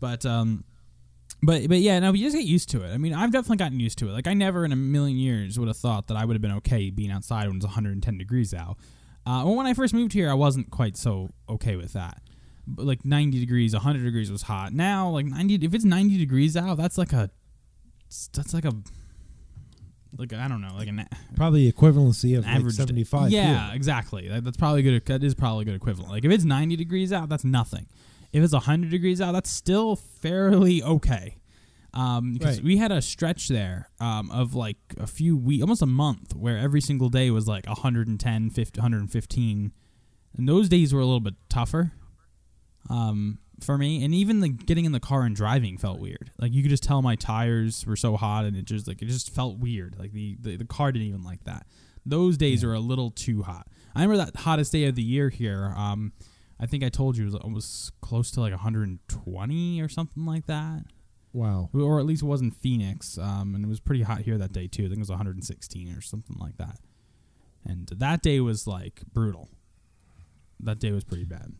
[0.04, 0.66] but um,
[1.42, 2.94] but but yeah, no, you just get used to it.
[2.94, 4.12] I mean, I've definitely gotten used to it.
[4.12, 6.58] Like I never in a million years would have thought that I would have been
[6.58, 8.76] okay being outside when it's 110 degrees out.
[9.26, 12.22] Uh, well, when I first moved here, I wasn't quite so okay with that.
[12.68, 14.74] But like 90 degrees, 100 degrees was hot.
[14.74, 17.30] Now, like 90, if it's 90 degrees out, that's like a,
[18.34, 18.74] that's like a,
[20.18, 23.32] like I don't know, like an probably equivalency of like 75.
[23.32, 23.76] Yeah, here.
[23.76, 24.28] exactly.
[24.28, 25.06] That, that's probably good.
[25.06, 26.12] That is probably good equivalent.
[26.12, 27.88] Like if it's 90 degrees out, that's nothing.
[28.34, 31.38] If it's 100 degrees out, that's still fairly okay.
[31.94, 32.66] Um, because Right.
[32.66, 36.58] we had a stretch there um, of like a few weeks, almost a month, where
[36.58, 39.72] every single day was like 110, 50, 115.
[40.36, 41.92] And those days were a little bit tougher
[42.90, 44.04] um, for me.
[44.04, 46.32] And even like getting in the car and driving felt weird.
[46.40, 49.06] Like you could just tell my tires were so hot, and it just like it
[49.06, 49.96] just felt weird.
[50.00, 51.68] Like the the, the car didn't even like that.
[52.06, 53.68] Those days are a little too hot.
[53.96, 55.72] I remember that hottest day of the year here.
[55.78, 56.12] Um,
[56.60, 60.46] I think I told you it was almost close to like 120 or something like
[60.48, 60.84] that,
[61.34, 61.70] Wow.
[61.74, 63.18] or at least it wasn't Phoenix.
[63.18, 64.84] Um, and it was pretty hot here that day too.
[64.84, 66.80] I think it was 116 or something like that.
[67.66, 69.50] And that day was like brutal.
[70.60, 71.54] That day was pretty bad.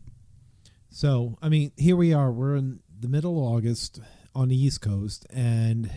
[0.90, 2.30] So, I mean, here we are.
[2.30, 4.00] We're in the middle of August
[4.34, 5.90] on the East Coast, and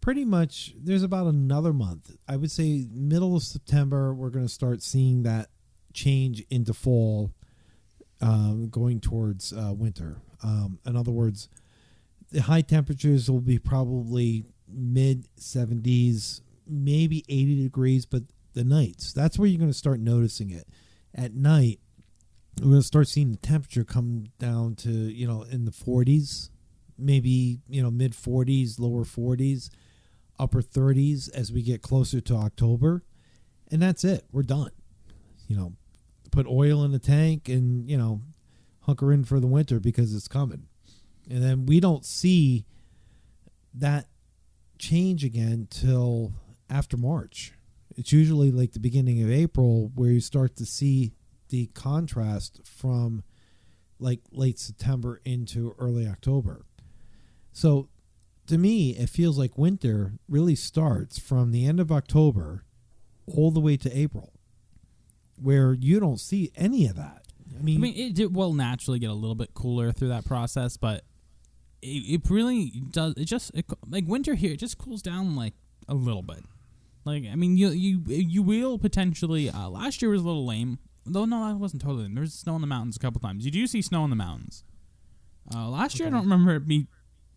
[0.00, 2.16] pretty much there's about another month.
[2.26, 5.48] I would say middle of September, we're going to start seeing that
[5.92, 7.32] change into fall,
[8.20, 10.20] um, going towards uh, winter.
[10.42, 11.48] Um, in other words,
[12.30, 18.22] the high temperatures will be probably mid 70s, maybe 80 degrees, but
[18.54, 20.66] the nights, that's where you're going to start noticing it.
[21.14, 21.80] At night,
[22.60, 26.50] we're going to start seeing the temperature come down to you know in the 40s
[26.98, 29.70] maybe you know mid 40s lower 40s
[30.38, 33.04] upper 30s as we get closer to october
[33.70, 34.70] and that's it we're done
[35.46, 35.74] you know
[36.30, 38.22] put oil in the tank and you know
[38.82, 40.66] hunker in for the winter because it's coming.
[41.30, 42.64] And then we don't see
[43.74, 44.06] that
[44.78, 46.32] change again till
[46.70, 47.52] after march.
[47.96, 51.12] It's usually like the beginning of april where you start to see
[51.48, 53.24] the contrast from
[53.98, 56.64] like late September into early October.
[57.52, 57.88] So
[58.46, 62.64] to me, it feels like winter really starts from the end of October
[63.26, 64.32] all the way to April,
[65.40, 67.26] where you don't see any of that.
[67.58, 70.24] I mean, I mean, it, it will naturally get a little bit cooler through that
[70.24, 71.04] process, but
[71.82, 73.14] it, it really does.
[73.16, 74.52] It just it, like winter here.
[74.52, 75.54] It just cools down like
[75.88, 76.44] a little bit.
[77.04, 79.50] Like I mean, you you you will potentially.
[79.50, 80.78] Uh, last year was a little lame.
[81.06, 82.04] Though no, that wasn't totally.
[82.04, 82.14] Lame.
[82.14, 83.44] There was snow in the mountains a couple times.
[83.44, 84.64] You do see snow in the mountains.
[85.54, 86.86] Uh, last year, I don't remember it be,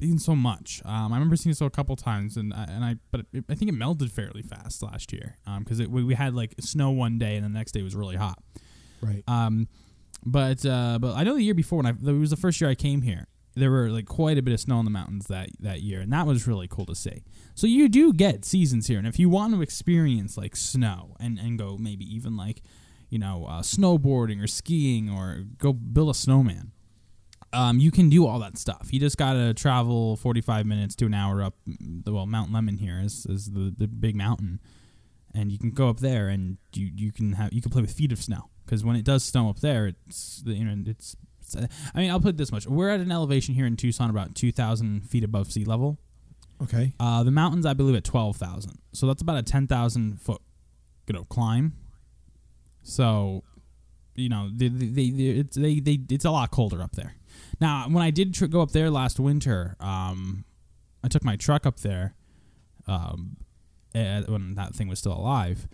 [0.01, 0.81] being so much.
[0.83, 3.55] Um, I remember seeing so a couple times, and I- and I but it, I
[3.55, 5.37] think it melted fairly fast last year.
[5.47, 8.17] Um, because we, we had like snow one day, and the next day was really
[8.17, 8.37] hot.
[9.01, 9.23] Right.
[9.27, 9.67] Um,
[10.25, 12.69] but uh, but I know the year before when I it was the first year
[12.69, 15.49] I came here, there were like quite a bit of snow in the mountains that
[15.61, 17.23] that year, and that was really cool to see.
[17.55, 21.39] So you do get seasons here, and if you want to experience like snow and
[21.39, 22.61] and go maybe even like
[23.09, 26.71] you know uh, snowboarding or skiing or go build a snowman.
[27.53, 28.89] Um, you can do all that stuff.
[28.91, 31.55] You just gotta travel forty-five minutes to an hour up.
[31.65, 34.61] The well, Mount Lemmon here is, is the, the big mountain,
[35.35, 37.91] and you can go up there and you you can have you can play with
[37.91, 41.15] feet of snow because when it does snow up there, it's the you know it's,
[41.41, 41.55] it's
[41.93, 44.33] I mean I'll put it this much: we're at an elevation here in Tucson about
[44.33, 45.99] two thousand feet above sea level.
[46.63, 46.93] Okay.
[46.99, 50.41] Uh, the mountains I believe at twelve thousand, so that's about a ten thousand foot
[51.07, 51.73] you know climb.
[52.83, 53.43] So
[54.15, 57.15] you know they, they, they, it's they, they it's a lot colder up there.
[57.61, 60.43] Now when I did tr- go up there last winter, um,
[61.03, 62.15] I took my truck up there,
[62.87, 63.37] um,
[63.93, 65.67] when that thing was still alive,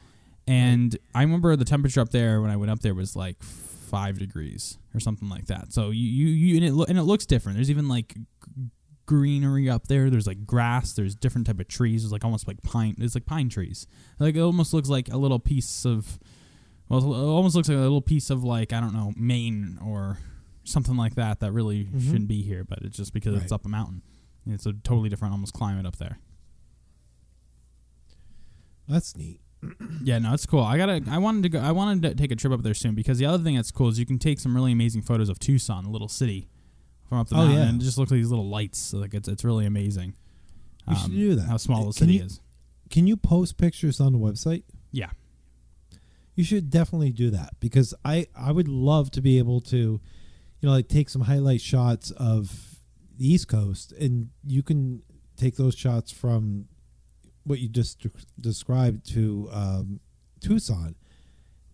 [0.45, 4.19] and I remember the temperature up there when I went up there was like five
[4.19, 5.71] degrees or something like that.
[5.73, 7.57] So you you, you and it lo- and it looks different.
[7.57, 8.69] There's even like g-
[9.05, 10.09] greenery up there.
[10.09, 10.93] There's like grass.
[10.93, 12.03] There's different type of trees.
[12.03, 12.95] There's like almost like pine.
[12.97, 13.87] There's like pine trees.
[14.19, 16.19] Like it almost looks like a little piece of.
[16.89, 20.17] Well, it almost looks like a little piece of like I don't know Maine or
[20.67, 22.03] something like that that really Mhm.
[22.05, 24.01] shouldn't be here, but it's just because it's up a mountain.
[24.45, 26.19] It's a totally different almost climate up there.
[28.87, 29.41] That's neat.
[30.03, 30.61] Yeah, no, it's cool.
[30.61, 31.01] I gotta.
[31.09, 31.59] I wanted to go.
[31.59, 33.89] I wanted to take a trip up there soon because the other thing that's cool
[33.89, 36.47] is you can take some really amazing photos of Tucson, the little city,
[37.09, 37.69] from up the Oh, mountain, yeah.
[37.69, 38.77] and it just looks like these little lights.
[38.79, 40.13] So, like it's it's really amazing.
[40.87, 41.47] You should do that.
[41.47, 42.39] How small the city you- is.
[42.89, 44.63] Can you post pictures on the website?
[44.91, 45.09] Yeah.
[46.35, 49.99] You should definitely do that because I I would love to be able to,
[50.59, 52.75] you know, like take some highlight shots of
[53.17, 55.01] the East Coast, and you can
[55.35, 56.65] take those shots from
[57.43, 59.99] what you just de- described to um,
[60.39, 60.95] Tucson.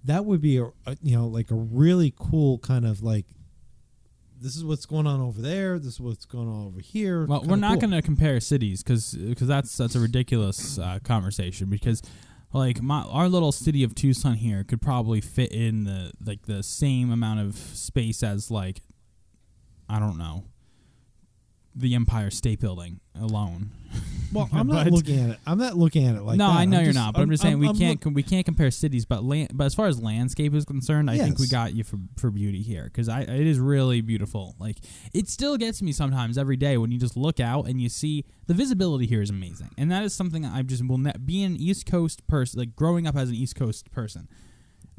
[0.04, 3.26] That would be a, a you know like a really cool kind of like.
[4.41, 5.80] This is what's going on over there.
[5.80, 7.26] This is what's going on over here.
[7.26, 7.89] Well, Kinda we're not cool.
[7.89, 12.02] going to compare cities because that's that's a ridiculous uh, conversation because
[12.53, 16.63] like my our little city of Tucson here could probably fit in the like the
[16.63, 18.81] same amount of space as like
[19.89, 20.45] I don't know
[21.75, 23.71] the Empire State Building alone.
[24.34, 25.38] Well, I'm not But- looking at it.
[25.46, 26.43] I'm not looking at it like that.
[26.46, 26.60] no, that.
[26.60, 28.24] I know I'm you're just- not, but I'm, just saying we I'm can't look- we
[28.24, 31.46] can't compare cities, but land, but as far as landscape is concerned, I think we
[31.46, 31.52] Yes.
[31.52, 34.56] got you for for beauty here because I it is really beautiful.
[34.60, 34.78] Like
[35.13, 38.26] it still gets me sometimes every day when you just look out and you see
[38.48, 41.56] the visibility here is amazing, and that is something I just will ne- be an
[41.56, 44.28] East Coast person, like growing up as an East Coast person.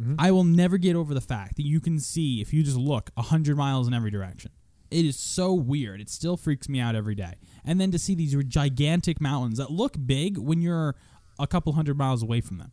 [0.01, 0.16] Mhm.
[0.18, 3.11] I will never get over the fact that you can see if you just look
[3.16, 4.51] hundred miles in every direction.
[4.94, 6.00] It is so weird.
[6.00, 7.35] It still freaks me out every day.
[7.64, 10.94] And then to see these gigantic mountains that look big when you're
[11.37, 12.70] a couple hundred miles away from them,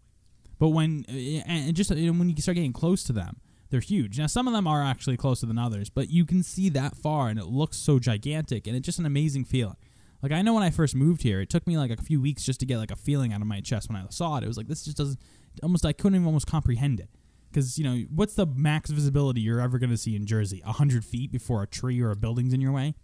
[0.60, 3.38] but when eh, eh, and just and when you start getting close to them,
[3.72, 4.20] they're huge.
[4.20, 7.30] Now some of them are actually closer than others, but you can see that far
[7.30, 9.78] and it looks so gigantic and it's just an amazing feeling.
[10.22, 12.44] Like I know when I first moved here, it took me like a few weeks
[12.44, 14.44] just to get like a feeling out of my chest when I saw it.
[14.44, 15.20] It was like this just doesn't
[15.64, 17.10] almost I couldn't even almost comprehend it
[17.52, 20.62] because you know what's the max visibility you're ever going to see in Jersey?
[20.66, 22.96] A hundred feet before a tree or a building's in your way.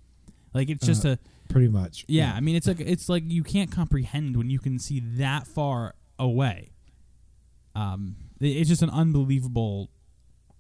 [0.54, 2.06] Like it's just Uh, a pretty much.
[2.08, 2.34] yeah.
[2.34, 5.96] I mean it's like it's like you can't comprehend when you can see that far
[6.18, 6.72] away.
[7.76, 9.92] Um, it's just an unbelievable.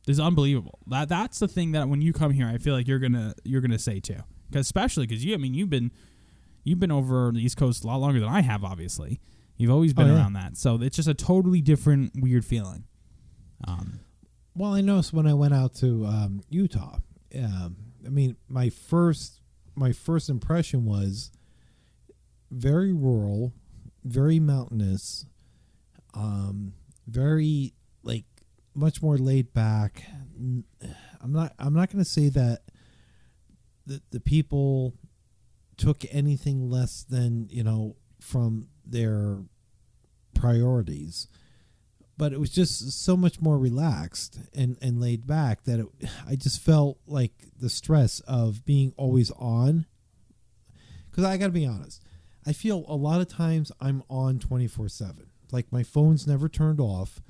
[0.07, 0.79] It's unbelievable.
[0.87, 3.61] That that's the thing that when you come here, I feel like you're gonna you're
[3.61, 4.19] gonna say too.
[4.49, 5.91] Because especially because you, I mean, you've been
[6.63, 8.63] you've been over the East Coast a lot longer than I have.
[8.63, 9.19] Obviously,
[9.57, 10.17] you've always been Oh, yeah.
[10.19, 12.83] around that, so it's just a totally different weird feeling.
[13.65, 13.99] Um,
[14.55, 16.97] Well, I noticed when I went out to um, Utah.
[17.35, 19.41] Um, I mean, my first
[19.75, 21.31] my first impression was
[22.49, 23.53] very rural,
[24.03, 25.25] very mountainous,
[26.15, 26.73] um,
[27.05, 28.25] very like
[28.73, 30.03] much more laid back.
[31.21, 31.53] I'm not.
[31.59, 32.61] I'm not going to say that
[33.85, 34.93] the the people
[35.77, 39.43] took anything less than you know from their
[40.33, 41.27] priorities
[42.17, 45.87] but it was just so much more relaxed and, and laid back that it,
[46.27, 49.85] I just felt like the stress of being always on.
[51.09, 52.03] Because I got to be honest,
[52.45, 55.27] I feel a lot of times I'm on 24 7.
[55.51, 57.21] Like my phone's never turned off.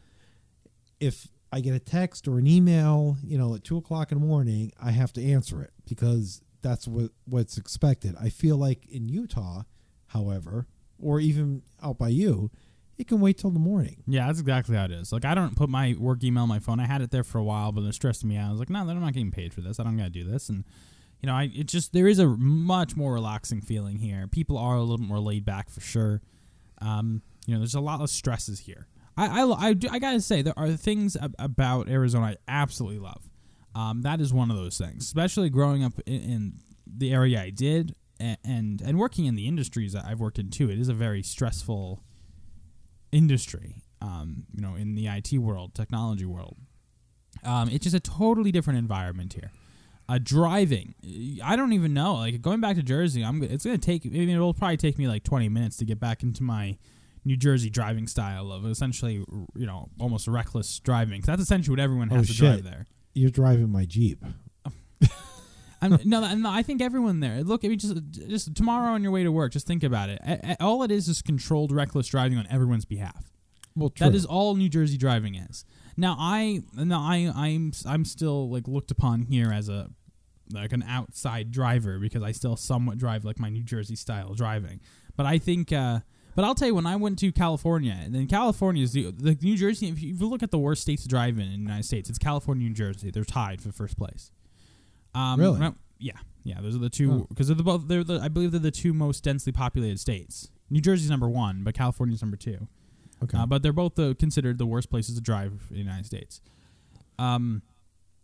[0.99, 4.25] If I get a text or an email, you know, at two o'clock in the
[4.25, 8.15] morning, I have to answer it because that's what what's expected.
[8.19, 9.63] I feel like in Utah,
[10.07, 10.67] however,
[10.99, 12.51] or even out by you,
[12.97, 14.03] it can wait till the morning.
[14.07, 15.11] Yeah, that's exactly how it is.
[15.11, 16.79] Like I don't put my work email on my phone.
[16.79, 18.47] I had it there for a while, but it stressed me out.
[18.47, 19.79] I was like, no, I'm not getting paid for this.
[19.79, 20.49] I don't gotta do this.
[20.49, 20.63] And
[21.21, 24.27] you know, I it just there is a much more relaxing feeling here.
[24.27, 26.21] People are a little more laid back for sure.
[26.81, 28.87] Um, you know, there's a lot of stresses here.
[29.15, 32.99] I I, I, do, I gotta say there are things ab- about Arizona I absolutely
[32.99, 33.29] love.
[33.75, 36.53] Um, that is one of those things, especially growing up in, in
[36.87, 40.49] the area I did, and, and and working in the industries that I've worked in
[40.49, 40.71] too.
[40.71, 42.03] It is a very stressful
[43.11, 43.81] industry.
[44.01, 46.55] Um, you know, in the IT world, technology world,
[47.43, 49.51] um, it's just a totally different environment here.
[50.09, 50.93] Uh, driving,
[51.43, 52.13] I don't even know.
[52.15, 53.41] Like going back to Jersey, I'm.
[53.43, 54.05] It's gonna take.
[54.05, 56.77] I mean, it'll probably take me like 20 minutes to get back into my
[57.25, 59.15] New Jersey driving style of essentially,
[59.55, 61.19] you know, almost reckless driving.
[61.21, 62.37] 'Cause that's essentially what everyone has Oh, to shit.
[62.37, 62.85] drive there.
[63.15, 64.23] You're driving my Jeep.
[65.81, 67.43] I'm, no, no, I think everyone there.
[67.43, 70.19] Look, I mean, just just tomorrow on your way to work, just think about it.
[70.25, 73.31] A- a- all it is is controlled, reckless driving on everyone's behalf.
[73.75, 75.63] Well, That is all New Jersey driving is.
[75.95, 79.89] Now I now I I'm I'm still like looked upon here as a
[80.51, 84.79] like an outside driver because I still somewhat drive like my New Jersey style driving.
[85.15, 85.99] But I think uh
[86.35, 89.37] but I'll tell you when I went to California and then California is the, the
[89.41, 91.83] New Jersey if you, look at the worst states to drive in in the United
[91.85, 94.31] States it's California and New Jersey they're tied for first place.
[95.15, 95.61] Um, Really?
[95.61, 96.61] I- yeah, yeah.
[96.61, 97.87] Those are the two because they're the both.
[97.87, 100.49] They're the I believe they're the two most densely populated states.
[100.69, 102.67] New Jersey's number one, but California's number two.
[103.23, 103.37] okay.
[103.37, 106.41] Uh, but they're both uh, considered the worst places to drive in the United States.
[107.17, 107.61] Um,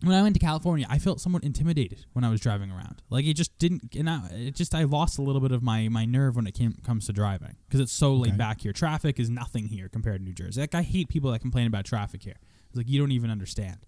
[0.02, 3.02] when I went to California, I felt somewhat intimidated when I was driving around.
[3.10, 3.96] Like it just didn't.
[3.96, 6.54] And I, it just I lost a little bit of my my nerve when it
[6.54, 8.74] came comes to driving because it's so laid back here.
[8.74, 10.60] Traffic is nothing here compared to New Jersey.
[10.62, 12.36] Like I hate people that complain about traffic here.
[12.68, 13.86] It's like you don't even understand.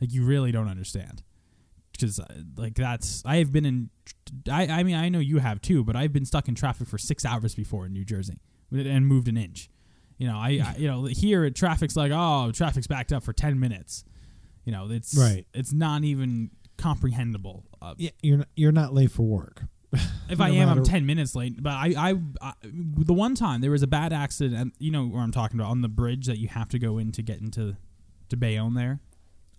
[0.00, 1.22] Like you really don't understand.
[1.98, 2.20] Because
[2.56, 3.90] like that's I have been in.
[4.50, 6.98] I I mean I know you have too, but I've been stuck in traffic for
[6.98, 8.38] six hours before in New Jersey,
[8.72, 9.70] and moved an inch.
[10.16, 13.58] You know I, I you know here traffic's like oh traffic's backed up for ten
[13.58, 14.04] minutes.
[14.64, 15.46] You know it's Right.
[15.54, 17.64] It's not even comprehensible.
[17.82, 19.64] Uh, yeah, you're not, you're not late for work.
[19.92, 21.62] if no I am, I'm ten minutes late.
[21.62, 25.06] But I, I, I, the one time there was a bad accident, and you know
[25.06, 27.40] where I'm talking about on the bridge that you have to go in to get
[27.40, 27.76] into
[28.28, 29.00] to Bayonne there.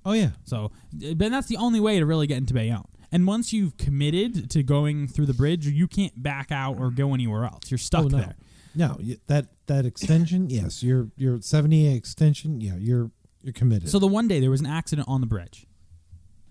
[0.05, 0.31] Oh yeah.
[0.43, 2.85] So, but that's the only way to really get into Bayonne.
[3.11, 7.13] And once you've committed to going through the bridge, you can't back out or go
[7.13, 7.71] anywhere else.
[7.71, 8.17] You're stuck oh, no.
[8.17, 8.35] there.
[8.75, 13.89] No, y- that that extension, yes, your your 70 extension, yeah, you're you're committed.
[13.89, 15.65] So the one day there was an accident on the bridge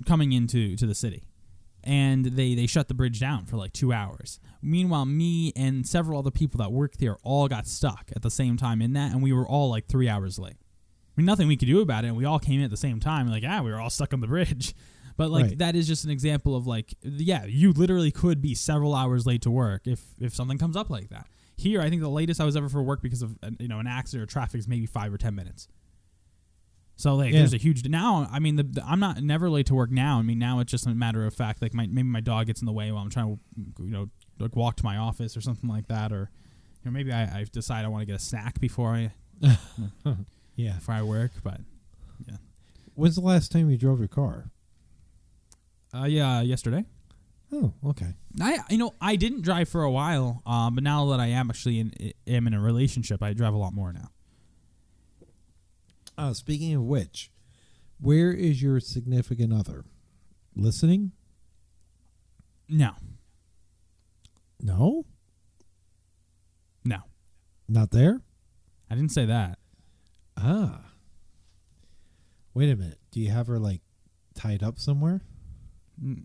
[0.07, 1.25] coming into to the city.
[1.85, 4.41] And they, they shut the bridge down for like two hours.
[4.61, 8.57] Meanwhile, me and several other people that worked there all got stuck at the same
[8.57, 10.57] time in that, and we were all like three hours late.
[11.19, 12.09] I mean, nothing we could do about it.
[12.09, 13.29] And we all came in at the same time.
[13.29, 14.73] Like, ah, we were all stuck on the bridge.
[15.17, 15.59] But like Right.
[15.59, 19.43] that is just an example of like, yeah, you literally could be several hours late
[19.43, 21.27] to work if if something comes up like that.
[21.57, 23.89] Here, I think the latest I was ever for work because of you know an
[23.89, 25.67] accident or traffic is maybe five or ten minutes.
[26.95, 27.41] So like, Yeah.
[27.41, 28.29] there's a huge now.
[28.31, 30.21] I mean, the, the- I'm not never late to work now.
[30.21, 31.63] I mean, now it's just a matter of fact.
[31.63, 34.11] Like, my maybe my dog gets in the way while I'm trying to, you know,
[34.39, 36.31] like walk to my office or something like that, or
[36.85, 39.13] you know, maybe I, I decide I want to get a snack before I
[40.59, 40.75] yeah.
[40.75, 41.31] before I work.
[41.43, 41.61] But
[42.27, 42.37] yeah.
[42.95, 44.51] When's the last time you drove your car?
[45.95, 46.85] uh, yeah, yesterday.
[47.51, 48.13] Oh, okay.
[48.43, 51.49] I you know I didn't drive for a while, um, but now that I am
[51.49, 54.11] actually in am in a relationship, I drive a lot more now.
[56.19, 57.31] Uh, speaking of which,
[58.01, 59.85] where is your significant other?
[60.55, 61.13] Listening?
[62.69, 62.93] No,
[64.61, 65.07] No,
[66.85, 66.99] no,
[67.69, 68.21] not there.
[68.91, 69.58] I didn't say that.
[70.41, 70.93] Ah.
[72.55, 72.99] Wait a minute.
[73.11, 73.81] Do you have her like
[74.35, 75.23] tied up somewhere?
[76.03, 76.25] N-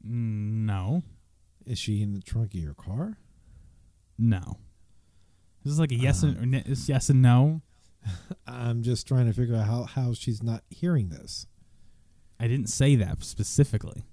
[0.65, 1.01] no,
[1.65, 3.17] Is she in the trunk of your car?
[4.17, 4.57] no.
[5.63, 7.61] This is like a yes and or n- yes and no.
[8.47, 11.47] I'm just trying to figure out how, how she's not hearing this.
[12.37, 14.03] I didn't say that specifically.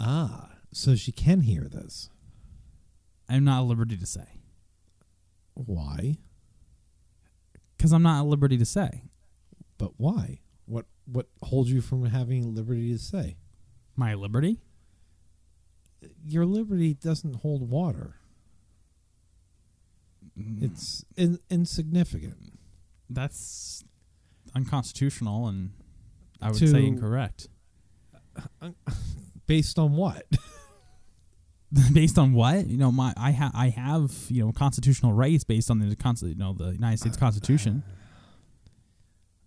[0.00, 2.10] Ah, so she can hear this.
[3.28, 4.40] I'm not at liberty to say
[5.54, 6.16] Why?
[7.82, 9.02] Because I'm not at liberty to say
[9.76, 10.38] But why?
[10.66, 13.36] What what holds you from having liberty to say?
[13.96, 14.58] my liberty.
[16.24, 18.14] Your liberty doesn't hold water.
[20.38, 20.62] Mm.
[20.62, 22.54] It's in, insignificant.
[23.10, 23.84] That's
[24.54, 25.72] unconstitutional and
[26.40, 27.48] I would To- say incorrect.
[29.46, 30.24] Based on what?
[31.92, 35.70] based on what you know my I ha- I have you know constitutional rights based
[35.70, 37.82] on the const- you know the United States Constitution.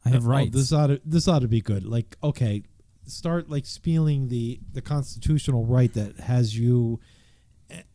[0.05, 0.55] I have uh, Oh, rights.
[0.55, 1.85] this ought to this ought to be good.
[1.85, 2.63] Like, okay,
[3.05, 6.99] start like spieling the the constitutional right that has you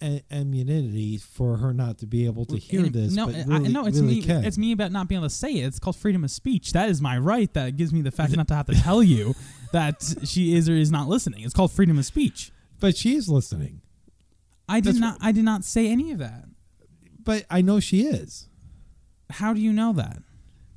[0.02, 3.14] a- immunity for her not to be able to hear this.
[3.14, 4.22] No, but uh, I- no, it's really me.
[4.22, 4.44] can.
[4.44, 5.64] It's me about not being able to say it.
[5.66, 6.72] It's called freedom of speech.
[6.72, 7.52] That is my right.
[7.54, 9.34] That gives me the fact not to have to tell you
[9.72, 11.42] that she is or is not listening.
[11.42, 12.50] It's called freedom of speech.
[12.80, 13.82] But she is listening.
[14.70, 15.18] I did That's not.
[15.20, 16.44] I did not say any of that.
[17.22, 18.48] But I know she is
[19.30, 20.22] How do you know that?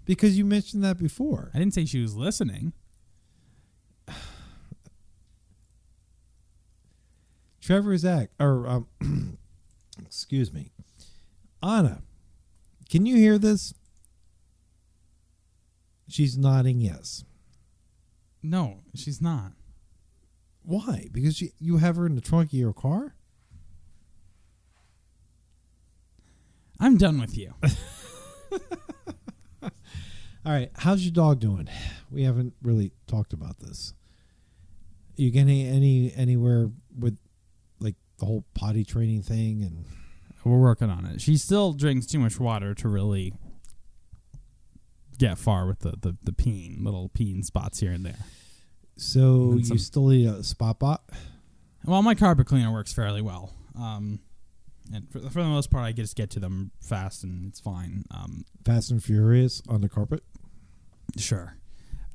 [0.05, 1.49] because you mentioned that before.
[1.53, 2.73] I didn't say she was listening.
[7.61, 8.87] Trevor Zach, or um,
[10.05, 10.71] excuse me,
[11.61, 12.01] Anna,
[12.89, 13.73] can you hear this?
[16.09, 17.23] She's nodding yes.
[18.41, 19.53] No, she's not.
[20.63, 21.07] Why?
[21.11, 23.15] Because you, you have her in the trunk of your car.
[26.79, 27.53] I'm done with you.
[30.45, 31.69] All right, how's your dog doing?
[32.11, 33.93] We haven't really talked about this.
[35.15, 36.69] you getting any anywhere
[36.99, 37.17] with
[37.79, 39.85] like the whole potty training thing and
[40.43, 41.21] We're working on it.
[41.21, 43.33] She still drinks too much water to really
[45.17, 48.17] get far with the, the, the peeing, little peen spots here and there.
[48.97, 51.03] so And you some- still need a spot bot?
[51.85, 53.53] Well, my carpet cleaner works fairly well.
[53.79, 54.19] Um,
[54.93, 58.05] and for, for the most part, I just get to them fast and it's fine.
[58.11, 60.23] Um, Fast and Furious on the carpet.
[61.17, 61.57] Sure.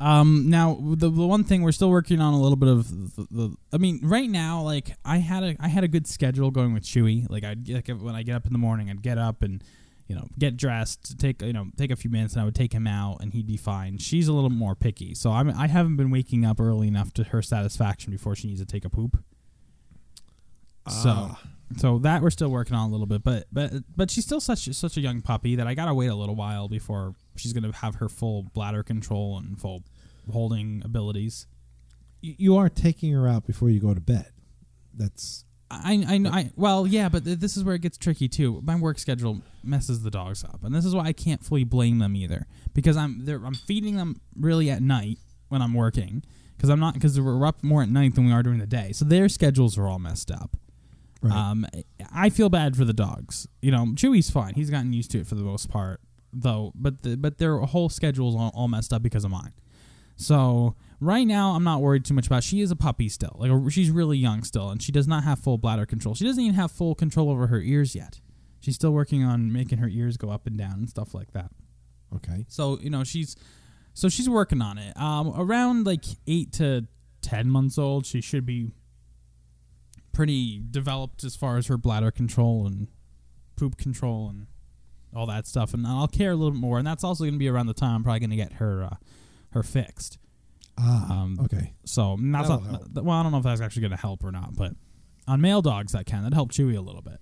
[0.01, 3.27] Um, now the, the one thing we're still working on a little bit of the,
[3.31, 6.73] the I mean right now like I had a I had a good schedule going
[6.73, 9.43] with Chewy like I'd get when I get up in the morning I'd get up
[9.43, 9.63] and
[10.07, 12.73] you know get dressed take you know take a few minutes and I would take
[12.73, 15.97] him out and he'd be fine she's a little more picky so I'm I haven't
[15.97, 19.19] been waking up early enough to her satisfaction before she needs to take a poop
[20.89, 21.41] so Ah.
[21.77, 24.73] So that we're still working on a little bit, but but but she's still such
[24.75, 27.97] such a young puppy that I gotta wait a little while before she's gonna have
[27.97, 29.85] her full bladder control and full
[30.31, 31.47] holding abilities.
[32.21, 34.33] you, are taking her out before you go to bed.
[34.95, 38.29] That's I I know I well yeah, but th- this is where it gets tricky
[38.29, 38.61] too.
[38.65, 41.99] My work schedule messes the dogs up, and this is why I can't fully blame
[41.99, 46.23] them either because I'm they're, I'm feeding them really at night when I'm working
[46.57, 48.93] because I'm not because we're up more at night than we are during the day,
[48.93, 50.57] so their schedules are all messed up.
[51.21, 51.35] Right.
[51.35, 51.67] Um,
[52.13, 53.47] I feel bad for the dogs.
[53.61, 56.01] You know, Chewy's fine; he's gotten used to it for the most part,
[56.33, 56.73] though.
[56.75, 59.53] But the, but their whole schedule's all, all messed up because of mine.
[60.17, 62.43] So right now, I'm not worried too much about.
[62.43, 65.25] She is a puppy still, like a, she's really young still, and she does not
[65.25, 66.15] have full bladder control.
[66.15, 68.21] She doesn't even have full control over her ears yet.
[68.61, 71.51] She's still working on making her ears go up and down and stuff like that.
[72.17, 72.45] okay.
[72.49, 73.37] So you know she's
[73.95, 74.97] so she's working on it.
[74.97, 76.87] Um, around like eight to
[77.23, 78.73] ten months old, she should be
[80.19, 82.89] pretty developed as far as her bladder control and
[83.55, 84.49] poop control and
[85.15, 85.73] all that stuff.
[85.73, 86.77] And I'll care a little bit more.
[86.77, 88.83] And that's also going to be around the time I'm probably going to get her
[88.83, 88.97] uh,
[89.53, 90.19] her fixed.
[90.77, 91.73] Ah, Um, okay.
[91.85, 92.83] So that's not, help.
[92.95, 94.73] well, I don't know if that's actually going to help or not, but
[95.29, 97.21] on male dogs that can that help Chewy a little bit.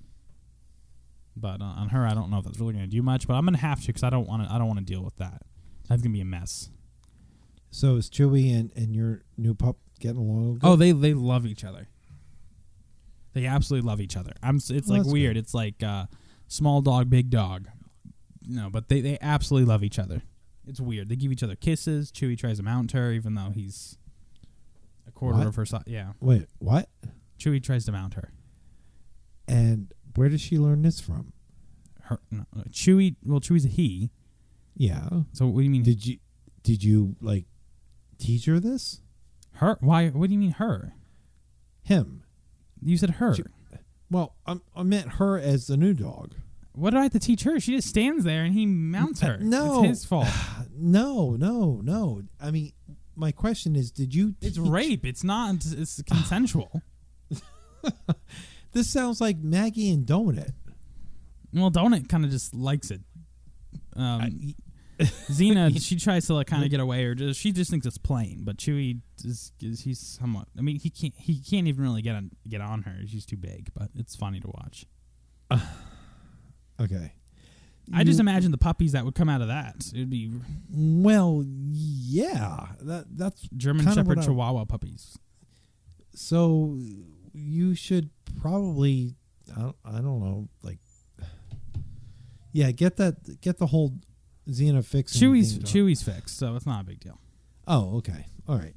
[1.36, 3.26] But uh, on her, I don't know if that's really going to do much.
[3.28, 4.50] But I'm going to have to because I don't want to.
[4.50, 5.42] I don't want to deal with that.
[5.86, 6.70] That's going to be a mess.
[7.70, 10.60] So is Chewy and, and your new pup getting along?
[10.62, 11.88] Oh, they they love each other.
[13.36, 14.32] They absolutely love each other.
[14.42, 14.56] I'm.
[14.56, 15.36] It's Well, like weird.
[15.36, 16.06] It's like uh,
[16.48, 17.68] small dog, big dog.
[18.48, 20.22] No, but they they absolutely love each other.
[20.66, 21.10] It's weird.
[21.10, 22.10] They give each other kisses.
[22.10, 23.98] Chewy tries to mount her, even though he's
[25.06, 25.46] a quarter What?
[25.48, 25.82] of her size.
[25.86, 26.88] Yeah, Wait, what?
[27.38, 28.32] Chewy tries to mount her.
[29.46, 31.32] And where did she learn this from?
[32.04, 33.16] Her no, uh, Chewy.
[33.22, 34.10] Well, Chewy's a he.
[34.74, 35.08] Yeah.
[35.34, 36.16] So what do you mean Did you
[36.62, 37.44] did you like
[38.18, 39.02] teach her this?
[39.56, 39.76] her?
[39.80, 40.08] Why?
[40.08, 40.94] What do you mean her?
[41.82, 42.22] Him.
[42.82, 43.34] You said her.
[43.34, 43.42] Che-
[44.10, 46.34] Well, I'm, I meant her as the new dog.
[46.72, 47.58] what do I have to teach her?
[47.60, 49.34] She just stands there and he mounts her.
[49.34, 49.78] Uh, no.
[49.84, 50.28] it's his fault.
[50.78, 52.22] No, no, no.
[52.38, 52.72] I mean,
[53.14, 54.34] my question is, did you?
[54.42, 55.06] It's rape.
[55.06, 55.64] It's not.
[55.66, 56.82] It's consensual.
[58.72, 60.50] This sounds like Maggie and Donut.
[61.54, 63.00] Well, Donut kind of just likes it.
[63.94, 64.54] Um,
[64.98, 67.98] Xena, she tries to like kind of get away, or just she just thinks it's
[67.98, 68.42] plain.
[68.44, 70.48] But Chewy is, is he's somewhat.
[70.58, 72.96] I mean, he can't he can't even really get on get on her.
[73.06, 74.86] She's too big, but it's funny to watch.
[76.78, 77.14] Okay.
[77.94, 79.76] I just imagine the puppies that would come out of that.
[79.94, 80.30] It'd be
[80.70, 82.66] Well, yeah.
[82.82, 85.16] That that's German Shepherd I- Chihuahua puppies.
[86.14, 86.78] so.
[87.38, 89.14] You should probably.
[89.56, 90.48] I don't, I don't know.
[90.62, 90.78] Like.
[92.52, 93.40] Yeah, get that.
[93.42, 93.92] Get the whole
[94.48, 95.16] Xena fix.
[95.16, 97.18] Chewy's Chewy's fixed, so it's not a big deal.
[97.66, 98.26] Oh, okay.
[98.48, 98.74] All right.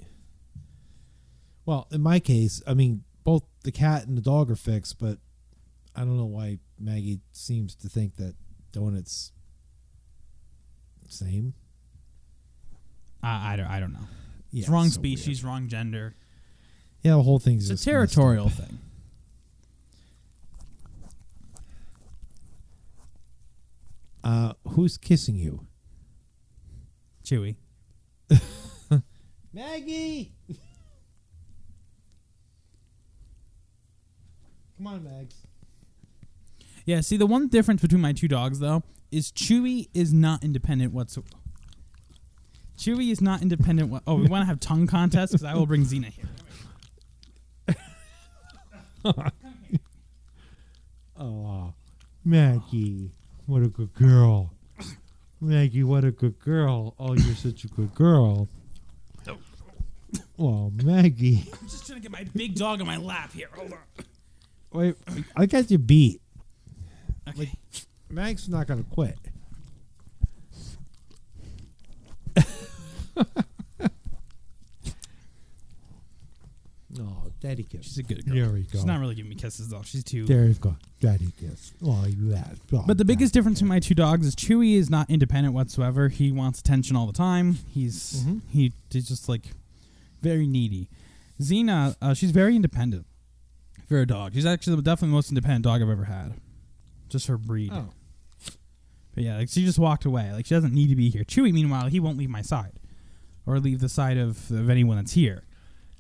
[1.66, 5.20] Well, in my case, I mean, both the cat and the dog are fixed, but
[5.96, 8.36] I don't know why Maggie seems to think that
[8.72, 9.32] donuts
[11.08, 11.54] same.
[13.22, 14.08] I I don't, I don't know.
[14.52, 16.16] Yeah, it's wrong so species, wrong gender.
[17.04, 18.80] Yeah, the whole thing's It's a territorial thing.
[24.24, 25.66] Uh, who's kissing you?
[27.24, 27.56] Chewy.
[29.54, 30.34] Maggie.
[34.78, 35.36] Come on, Mags.
[36.86, 40.94] Yeah, see the one difference between my two dogs though is Chewy is not independent
[40.94, 41.28] whatsoever.
[42.78, 43.90] Chewy is not independent.
[43.90, 46.26] What- oh, we want to have tongue contests because I will bring Xena here.
[51.22, 51.74] Oh,
[52.24, 53.12] Maggie,
[53.50, 54.54] what a good girl.
[55.42, 56.94] Maggie, what a good girl.
[57.00, 58.48] Oh, you're such a good girl.
[60.38, 61.50] Oh, Maggie.
[61.52, 63.50] I'm just trying to get my big dog on my lap here.
[63.56, 63.80] Hold on.
[64.72, 64.96] Wait,
[65.36, 66.22] I got you beat.
[67.28, 67.52] Okay.
[68.10, 69.18] Mag's not going to quit.
[77.00, 77.86] oh, daddy kiss.
[77.86, 78.36] She's a good girl.
[78.36, 78.70] There we go.
[78.74, 79.82] She's not really giving me kisses though.
[79.84, 80.26] She's too.
[80.26, 80.76] There you go.
[81.00, 81.74] Daddy kiss.
[81.84, 82.44] Oh, yeah.
[82.74, 85.54] Oh, But the biggest daddy difference between my two dogs is Chewy is not independent
[85.54, 86.10] whatsoever.
[86.10, 87.58] He wants attention all the time.
[87.70, 88.42] He's Mhm.
[88.50, 89.52] he he's just like
[90.22, 90.90] very needy.
[91.42, 93.06] Xena, uh, she's very independent
[93.88, 94.34] for a dog.
[94.34, 96.34] She's actually definitely the most independent dog I've ever had.
[97.08, 97.72] Just her breed.
[97.74, 97.90] Oh.
[99.16, 100.32] But yeah, like she just walked away.
[100.34, 101.24] Like she doesn't need to be here.
[101.24, 102.74] Chewy, meanwhile, he won't leave my side
[103.46, 105.44] or leave the side of, of anyone that's here.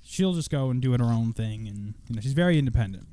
[0.01, 3.07] She'll just go and do her own thing, and you know she's very independent.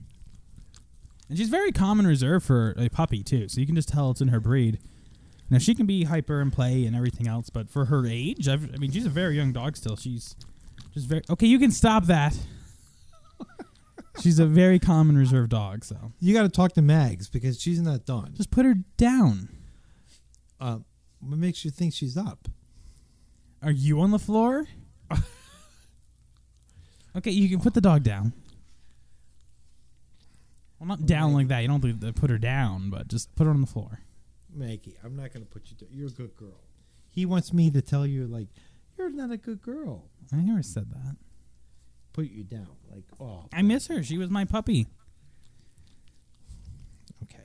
[1.28, 4.11] And she's very calm and reserved for a puppy too, so you can just tell
[4.11, 4.78] it's in her breed.
[5.51, 8.72] Now she can be hyper and play and everything else, but for her age, I've,
[8.74, 9.97] I mean, she's a very young dog still.
[9.97, 10.34] She's
[10.95, 11.47] just very okay.
[11.47, 12.37] You can stop that.
[14.20, 17.61] she's a very calm and reserved dog, so You got to talk to Mags because
[17.61, 18.32] she's not done.
[18.37, 19.49] just put her down.
[20.61, 20.78] Uh,
[21.20, 22.49] what makes you think she's up?
[23.62, 24.66] Are you on the floor?
[27.16, 28.32] okay, you can put the dog down.
[30.78, 31.60] Well, not down like that.
[31.60, 34.00] You don't have to put her down, but just put her on the floor.
[34.52, 35.88] Maggie, I'm not going to put you down.
[35.92, 36.60] You're a good girl.
[37.10, 38.48] He wants me to tell you, like,
[38.98, 40.04] you're not a good girl.
[40.32, 41.16] I never said that.
[42.12, 42.68] Put you down.
[42.90, 43.44] Like, oh.
[43.52, 44.02] I miss her.
[44.02, 44.86] She was my puppy.
[47.22, 47.44] Okay.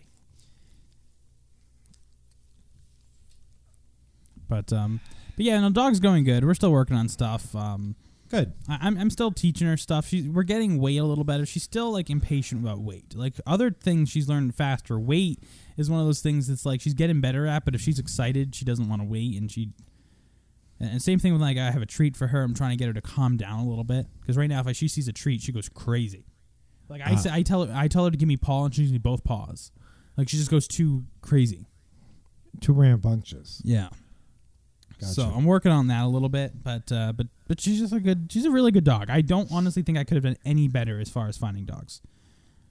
[4.48, 5.00] But um,
[5.36, 6.46] but yeah, no, dog's going good.
[6.46, 7.56] We're still working on stuff.
[7.56, 7.96] Um,
[8.32, 8.54] Good.
[8.68, 10.08] I, I'm I'm still teaching her stuff.
[10.08, 11.46] She's we're getting wait a little better.
[11.46, 13.14] She's still like impatient about wait.
[13.16, 14.98] Like other things, she's learned faster.
[15.00, 15.44] Wait
[15.78, 17.66] is one of those things that's like she's getting better at.
[17.66, 19.70] But if she's excited, she doesn't want to wait, and she.
[20.80, 22.42] And same thing with like I have a treat for her.
[22.42, 24.68] I'm trying to get her to calm down a little bit because right now if
[24.68, 26.26] I, she sees a treat, she goes crazy.
[26.90, 27.16] Like I Ah.
[27.18, 28.98] say, I tell her I tell her to give me paw, and she gives me
[28.98, 29.72] both paws.
[30.18, 31.68] Like she just goes too crazy.
[32.62, 33.62] Too rambunctious.
[33.64, 33.90] Yeah.
[35.02, 35.14] Gotcha.
[35.14, 38.00] So I'm working on that a little bit, but uh, but but she's just a
[38.00, 38.32] good.
[38.32, 39.10] She's a really good dog.
[39.10, 42.02] I don't honestly think I could have done any better as far as finding dogs.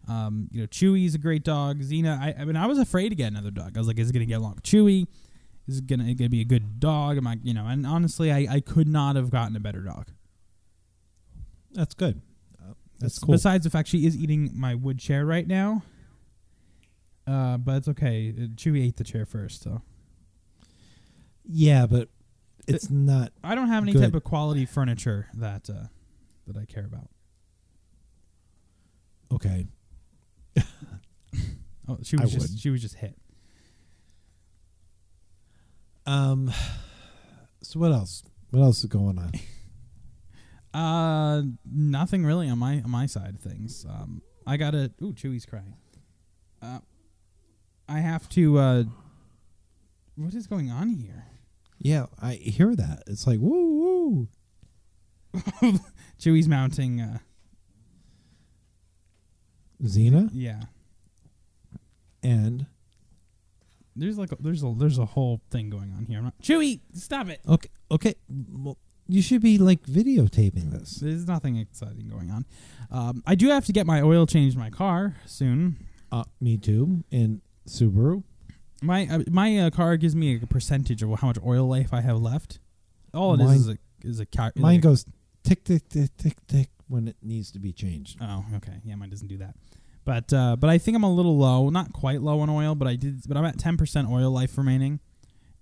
[0.09, 1.81] Um, you know, Chewy's a great dog.
[1.81, 3.72] Xena, I, I mean, I was afraid to get another dog.
[3.76, 5.09] I was like, is it gonna get along with Chewy?
[5.66, 7.16] Is it gonna, gonna be a good dog?
[7.16, 7.66] Am I, you know?
[7.66, 10.07] And honestly, I, I could not have gotten a better dog.
[11.72, 12.22] That's good.
[12.61, 13.33] Uh, that's cool.
[13.33, 15.83] Besides the fact she is eating my wood chair right now.
[17.26, 18.33] Uh, but it's okay.
[18.55, 19.83] Chewy ate the chair first, so
[21.45, 22.09] yeah, but
[22.75, 23.33] it's not.
[23.45, 24.03] I don't have any Good.
[24.03, 25.85] type of quality furniture that uh,
[26.47, 27.09] that I care about.
[29.33, 29.66] Okay.
[31.89, 32.61] Oh, she I was just would.
[32.61, 33.16] she was just hit.
[36.07, 36.53] Um.
[37.62, 38.23] So what else?
[38.51, 39.33] What else is going on?
[40.73, 43.85] Uh, nothing really on my on my side of things.
[43.91, 44.93] Um, I gotta.
[45.03, 45.75] Ooh, Chewy's crying.
[46.62, 46.79] Uh,
[47.89, 48.57] I have to.
[48.57, 48.85] Uh,
[50.14, 51.25] what is going on here?
[51.83, 53.05] Yeah, I hear that.
[53.07, 54.28] It's like woo
[55.33, 55.41] woo.
[56.20, 57.01] Chewy's mounting.
[57.01, 57.18] Uh,
[59.83, 60.61] Xena yeah.
[62.22, 62.66] and
[63.97, 66.18] There's like a, there's a there's a whole thing going on here.
[66.18, 67.41] I'm not, Chewy, stop it.
[67.49, 68.14] okay, okay.
[68.28, 68.76] Well,
[69.09, 70.97] you should be like videotaping this.
[70.97, 72.45] There's nothing exciting going on.
[72.91, 75.76] Um, I do have to get my oil changed in my car soon.
[76.12, 77.05] Uh, me too.
[77.11, 78.22] And Subaru.
[78.83, 82.01] My uh, my uh, car gives me a percentage of how much oil life I
[82.01, 82.59] have left.
[83.12, 85.05] All it Mine- is is a is a cal- is Mine a- goes
[85.45, 88.18] tick tick tick tick tick when it needs to be changed.
[88.20, 88.81] Oh, okay.
[88.85, 89.55] Yeah, mine doesn't do that.
[90.05, 92.89] But uh, but I think I'm a little low, not quite low on oil, but
[92.89, 93.22] I did.
[93.28, 94.99] But I'm at 10% oil life remaining,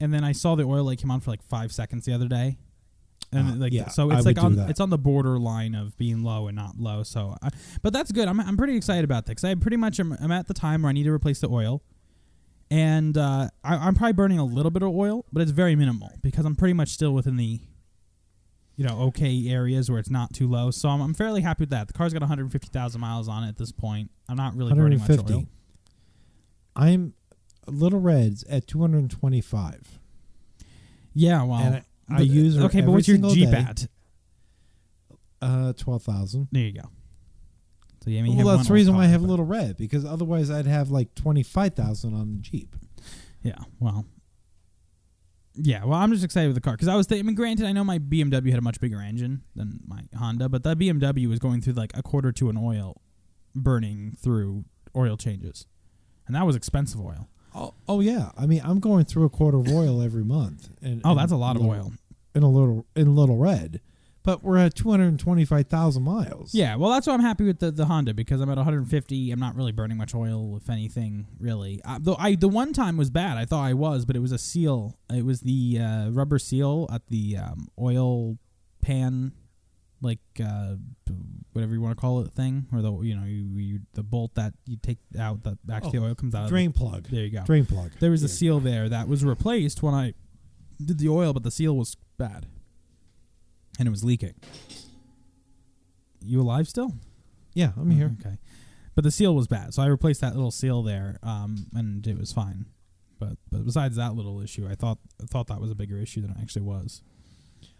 [0.00, 2.28] and then I saw the oil light came on for like five seconds the other
[2.28, 2.56] day,
[3.32, 4.70] and Ah, like yeah, so I it's would like do on that.
[4.70, 7.02] it's on the borderline of being low and not low.
[7.02, 7.48] So, I,
[7.82, 8.28] but that's good.
[8.28, 10.82] I'm I'm pretty excited about that because I pretty much am I'm at the time
[10.82, 11.82] where I need to replace the oil,
[12.70, 16.12] and uh, I, I'm probably burning a little bit of oil, but it's very minimal
[16.22, 17.60] because I'm pretty much still within the
[18.78, 20.70] you know, okay areas where it's not too low.
[20.70, 21.88] So I'm, I'm fairly happy with that.
[21.88, 24.08] The car's got 150,000 miles on it at this point.
[24.28, 25.34] I'm not really burning much 150.
[25.34, 25.46] oil.
[26.76, 27.14] I'm
[27.66, 29.98] Little Reds at 225.
[31.12, 33.56] Yeah, well, and I, I use okay, but what's your Jeep day.
[33.56, 33.88] at?
[35.42, 36.46] Uh, 12,000.
[36.52, 36.88] There you go.
[38.14, 40.50] So I mean, Well, that's the reason why I have but- Little Red because otherwise
[40.50, 42.74] I'd have like 25,000 on the Jeep.
[43.42, 44.04] Yeah, well,
[45.54, 45.84] yeah.
[45.84, 47.06] Well, I'm just excited with the car because I was.
[47.06, 50.02] Th- I mean, granted, I know my BMW had a much bigger engine than my
[50.16, 53.00] Honda, but that BMW was going through like a quarter to an oil,
[53.54, 54.64] burning through
[54.96, 55.66] oil changes,
[56.26, 57.28] and that was expensive oil.
[57.54, 58.30] Oh, oh yeah.
[58.36, 60.68] I mean, I'm going through a quarter of oil every month.
[60.82, 61.92] And, Oh, and that's a lot of little- oil.
[62.34, 63.80] in a little in Little Red,
[64.28, 66.54] but we're at 225,000 miles.
[66.54, 69.30] Yeah, well, that's why I'm happy with the, the Honda because I'm at 150.
[69.30, 71.80] I'm not really burning much oil, if anything, really.
[71.82, 73.38] Uh, though I the one time was bad.
[73.38, 74.98] I thought I was, but it was a seal.
[75.10, 78.36] It was the uh, rubber seal at the um, oil
[78.82, 79.32] pan,
[80.02, 80.74] like uh,
[81.54, 84.34] whatever you want to call it, thing, or the you know you, you the bolt
[84.34, 86.44] that you take out that actually Oh, oil comes out.
[86.44, 87.08] of Drain plug.
[87.08, 87.44] There you go.
[87.46, 87.92] Drain plug.
[87.98, 90.12] There was a seal there that was replaced when I
[90.84, 92.46] did the oil, but the seal was bad,
[93.78, 94.34] and it was leaking.
[96.24, 96.94] You alive still?
[97.54, 98.16] Yeah, I'm here.
[98.20, 98.36] Okay.
[98.94, 102.18] But the seal was bad, so I replaced that little seal there, um, and it
[102.18, 102.66] was fine.
[103.18, 106.20] But but besides that little issue, I thought I thought that was a bigger issue
[106.20, 107.02] than it actually was.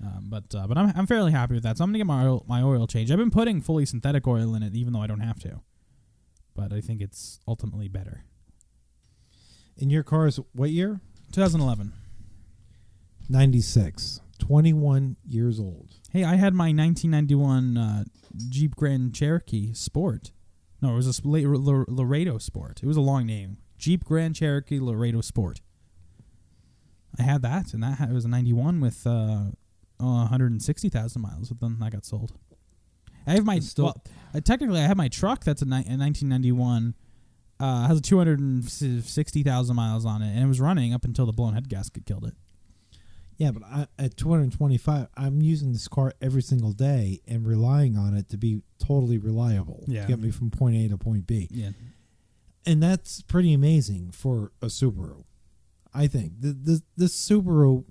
[0.01, 1.79] Um, but uh, but I'm I'm fairly happy with that.
[1.79, 3.11] So I'm gonna get my oil, my oil change.
[3.11, 5.61] I've been putting fully synthetic oil in it, even though I don't have to.
[6.55, 8.25] But I think it's ultimately better.
[9.77, 11.01] In your car is what year?
[11.33, 11.93] 2011.
[13.29, 14.21] 96.
[14.39, 15.91] 21 years old.
[16.13, 18.05] Hey, I had my 1991 uh,
[18.49, 20.33] Jeep Grand Cherokee Sport.
[20.81, 22.81] No, it was a Sp- La- La- Laredo Sport.
[22.83, 23.59] It was a long name.
[23.79, 25.61] Jeep Grand Cherokee Laredo Sport.
[27.19, 29.51] I had that, and that ha- it was a 91 with uh, uh,
[29.99, 31.49] 160,000 miles.
[31.49, 32.33] But then that got sold.
[33.27, 35.85] I have my It's still- well, uh, technically I have my truck that's a, ni-
[35.89, 36.95] a 1991.
[37.61, 41.69] Uh, has 260,000 miles on it, and it was running up until the blown head
[41.69, 42.35] gasket killed it.
[43.39, 48.15] Yeah, but I, at 225, I'm using this car every single day and relying on
[48.17, 50.03] it to be totally reliable Yeah.
[50.03, 51.47] to get me from point A to point B.
[51.51, 51.71] Yeah,
[52.67, 55.23] And that's pretty amazing for a Subaru.
[55.95, 57.85] I think the, the, this Subaru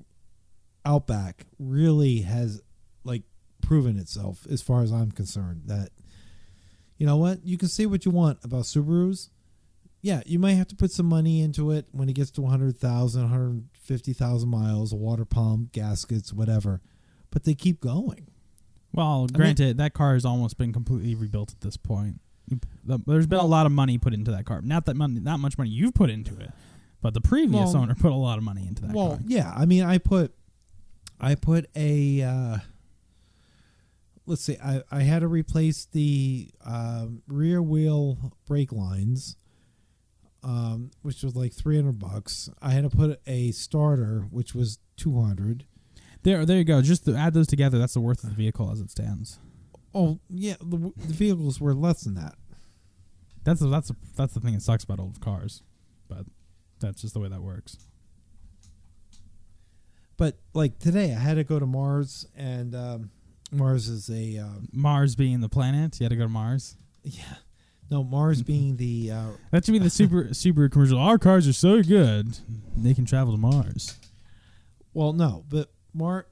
[0.85, 2.61] Outback really has
[3.03, 3.23] like
[3.61, 5.89] proven itself as far as I'm concerned that
[6.97, 9.29] you know what you can say what you want about Subarus
[10.07, 13.21] yeah you might have to put some money into it when it gets to 100,000
[13.21, 16.81] 150,000 miles a water pump gaskets whatever
[17.31, 18.27] but they keep going
[18.93, 22.21] Well, mean- granted, that car has almost been completely rebuilt at this point.
[23.05, 24.61] There's been a lot of money put into that car.
[24.61, 26.49] Not that money, not much money you've put into it,
[27.01, 29.19] but the previous Well- owner put a lot of money into that well car.
[29.27, 30.33] yeah I mean I put
[31.19, 32.57] I put a uh
[34.25, 39.35] let's see I, I had to replace the um, rear wheel brake lines
[40.47, 45.65] um, which was like 300 bucks I had to put a starter which was 200
[46.23, 46.81] There, there you go.
[46.81, 49.39] Just to add those together, that's the worth of the vehicle as it stands.
[49.93, 52.35] oh yeah the, the vehicles were less than that
[53.43, 55.63] That's the, that's the, that's the thing that sucks about old cars,
[56.07, 56.25] but
[56.79, 57.77] that's just the way that works.
[60.17, 63.11] but like today I had to go to Mars and um,
[63.51, 66.75] Mars is a um, Mars being the planet, you had to go to Mars.
[67.03, 67.35] yeah
[67.89, 70.99] no Mars being the uh, That should be the super Subaru commercial.
[70.99, 72.37] Our cars are so good,
[72.75, 73.97] they can travel to Mars.
[74.93, 76.27] Well, no, but Mar,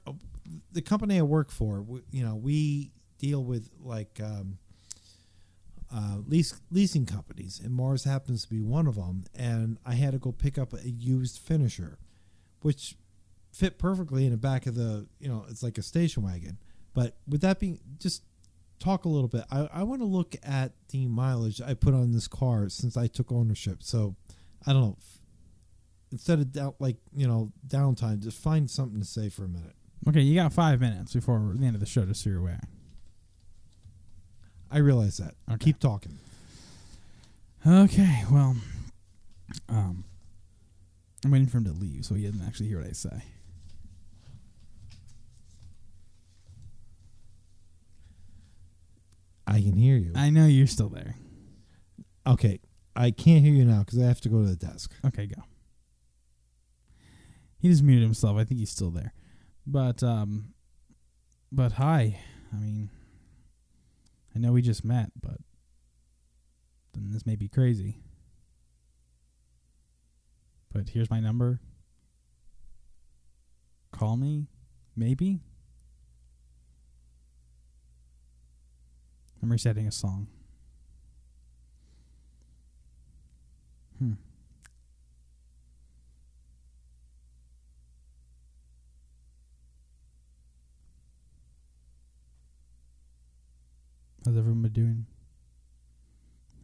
[0.72, 4.58] the company I work for, we, you know, we deal with like um,
[5.92, 9.24] uh, lease leasing companies, and Mars happens to be one of them.
[9.34, 11.98] And I had to go pick up a used finisher,
[12.60, 12.96] which
[13.52, 16.58] fit perfectly in the back of the, you know, it's like a station wagon.
[16.92, 18.22] But with that being, just
[18.78, 19.44] talk a little bit.
[19.50, 23.06] I, I want to look at the mileage I put on this car since I
[23.06, 23.82] took ownership.
[23.82, 24.16] So
[24.66, 24.98] I don't know.
[26.12, 29.74] Instead of like you know downtime, just find something to say for a minute.
[30.08, 32.58] Okay, you got five minutes before the end of the show to see your way.
[34.70, 35.34] I realize that.
[35.50, 35.64] Okay.
[35.66, 36.18] Keep talking.
[37.66, 38.56] Okay, well,
[39.68, 40.04] um,
[41.24, 43.22] I'm waiting for him to leave so he doesn't actually hear what I say.
[49.56, 50.12] I can hear you.
[50.14, 51.14] I know you're still there.
[52.26, 52.60] okay,
[52.94, 54.92] I can't hear you now because I have to go to the desk.
[55.06, 55.42] Okay, go.
[57.58, 58.36] He just muted himself.
[58.36, 59.14] I think he's still there.
[59.66, 60.52] But um
[61.50, 62.20] but hi.
[62.52, 62.90] I mean
[64.34, 65.38] I know we just met, but
[66.92, 68.02] then this may be crazy.
[70.70, 71.60] But here's my number.
[73.90, 74.48] Call me,
[74.94, 75.40] maybe.
[79.46, 80.26] I'm resetting a song.
[84.00, 84.14] Hmm.
[94.24, 95.06] How's everyone been doing?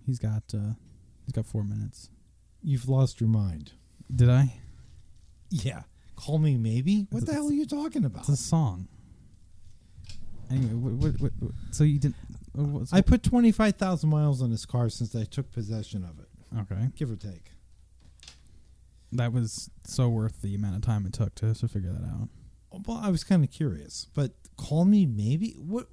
[0.05, 0.75] He's got uh
[1.25, 2.11] he's got four minutes.
[2.65, 3.75] You've lost your mind.
[4.13, 4.55] Did I?
[5.51, 5.83] Yeah.
[6.17, 7.07] Call me maybe.
[7.11, 8.23] What it's the hell are you talking about?
[8.23, 8.89] It's a song.
[10.51, 12.17] Anyway, what, what, what, so you didn't.
[12.93, 16.29] I put 25,000 miles on this car since I took possession of it,
[16.61, 17.51] okay, give or take.
[19.13, 22.29] that was so worth the amount of time it took to to figure that out.
[22.87, 25.55] Well, I was kind of curious, but call me maybe?
[25.59, 25.89] What?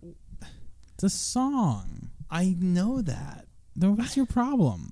[0.95, 2.09] It's a song.
[2.29, 3.47] I know that.
[3.75, 4.91] Then what's your problem?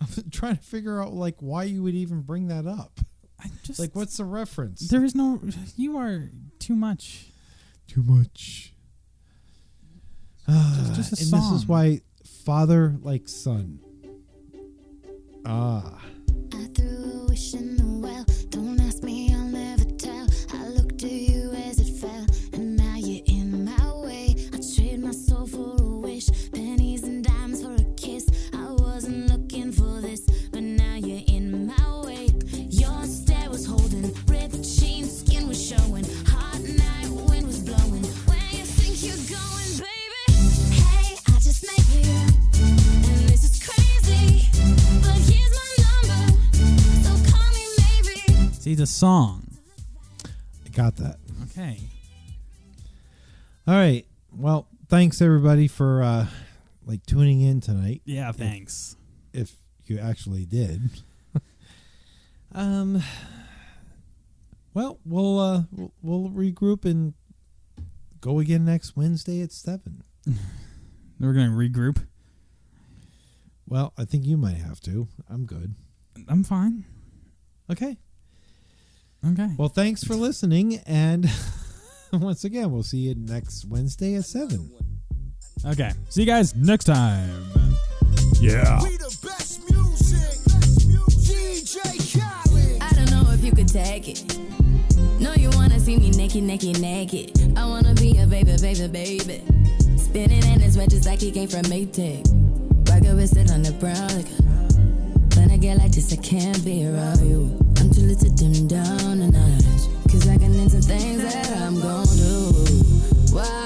[0.00, 3.00] I'm trying to figure out like why you would even bring that up.
[3.40, 4.88] I just Like, what's the reference?
[4.88, 5.40] There is no.
[5.76, 7.26] You are too much.
[7.86, 8.73] too much.
[10.48, 12.00] Just- just a and this is why
[12.44, 13.80] father like son.
[15.46, 16.02] Ah,
[48.84, 49.46] a song.
[50.26, 51.16] I got that.
[51.44, 51.80] Okay.
[53.66, 54.04] All right.
[54.30, 56.26] Well, thanks everybody for uh
[56.84, 58.02] like tuning in tonight.
[58.04, 58.30] Yeah.
[58.32, 58.96] Thanks.
[59.32, 59.54] If
[59.86, 60.90] you actually did.
[62.52, 63.02] um.
[64.74, 67.14] Well, we'll uh we'll, we'll regroup and
[68.20, 70.02] go again next Wednesday at seven.
[71.18, 72.06] We're gonna regroup.
[73.66, 75.08] Well, I think you might have to.
[75.30, 75.74] I'm good.
[76.28, 76.84] I'm fine.
[77.70, 77.96] Okay.
[79.32, 79.48] Okay.
[79.56, 81.30] Well, thanks for listening, and
[82.12, 84.70] once again, we'll see you next Wednesday at seven.
[85.64, 85.92] Okay.
[86.10, 87.44] See you guys next time.
[88.38, 88.82] Yeah.
[88.82, 90.40] We the best music.
[91.24, 91.78] DJ
[92.12, 92.82] Khaled.
[92.82, 94.38] I don't know if you could take it.
[95.20, 97.56] No, you wanna see me naked, naked, naked.
[97.56, 99.42] I wanna be a baby, baby, baby.
[99.96, 102.26] Spinning in his red just like he came from Maytag.
[102.90, 104.08] Rocket with it on the brown.
[104.16, 104.63] Like,
[105.54, 107.56] I get like this, I can't be around you.
[107.78, 109.86] I'm too little to dim down a notch.
[110.10, 113.32] Cause I can into things that I'm gon' do.
[113.32, 113.63] Why?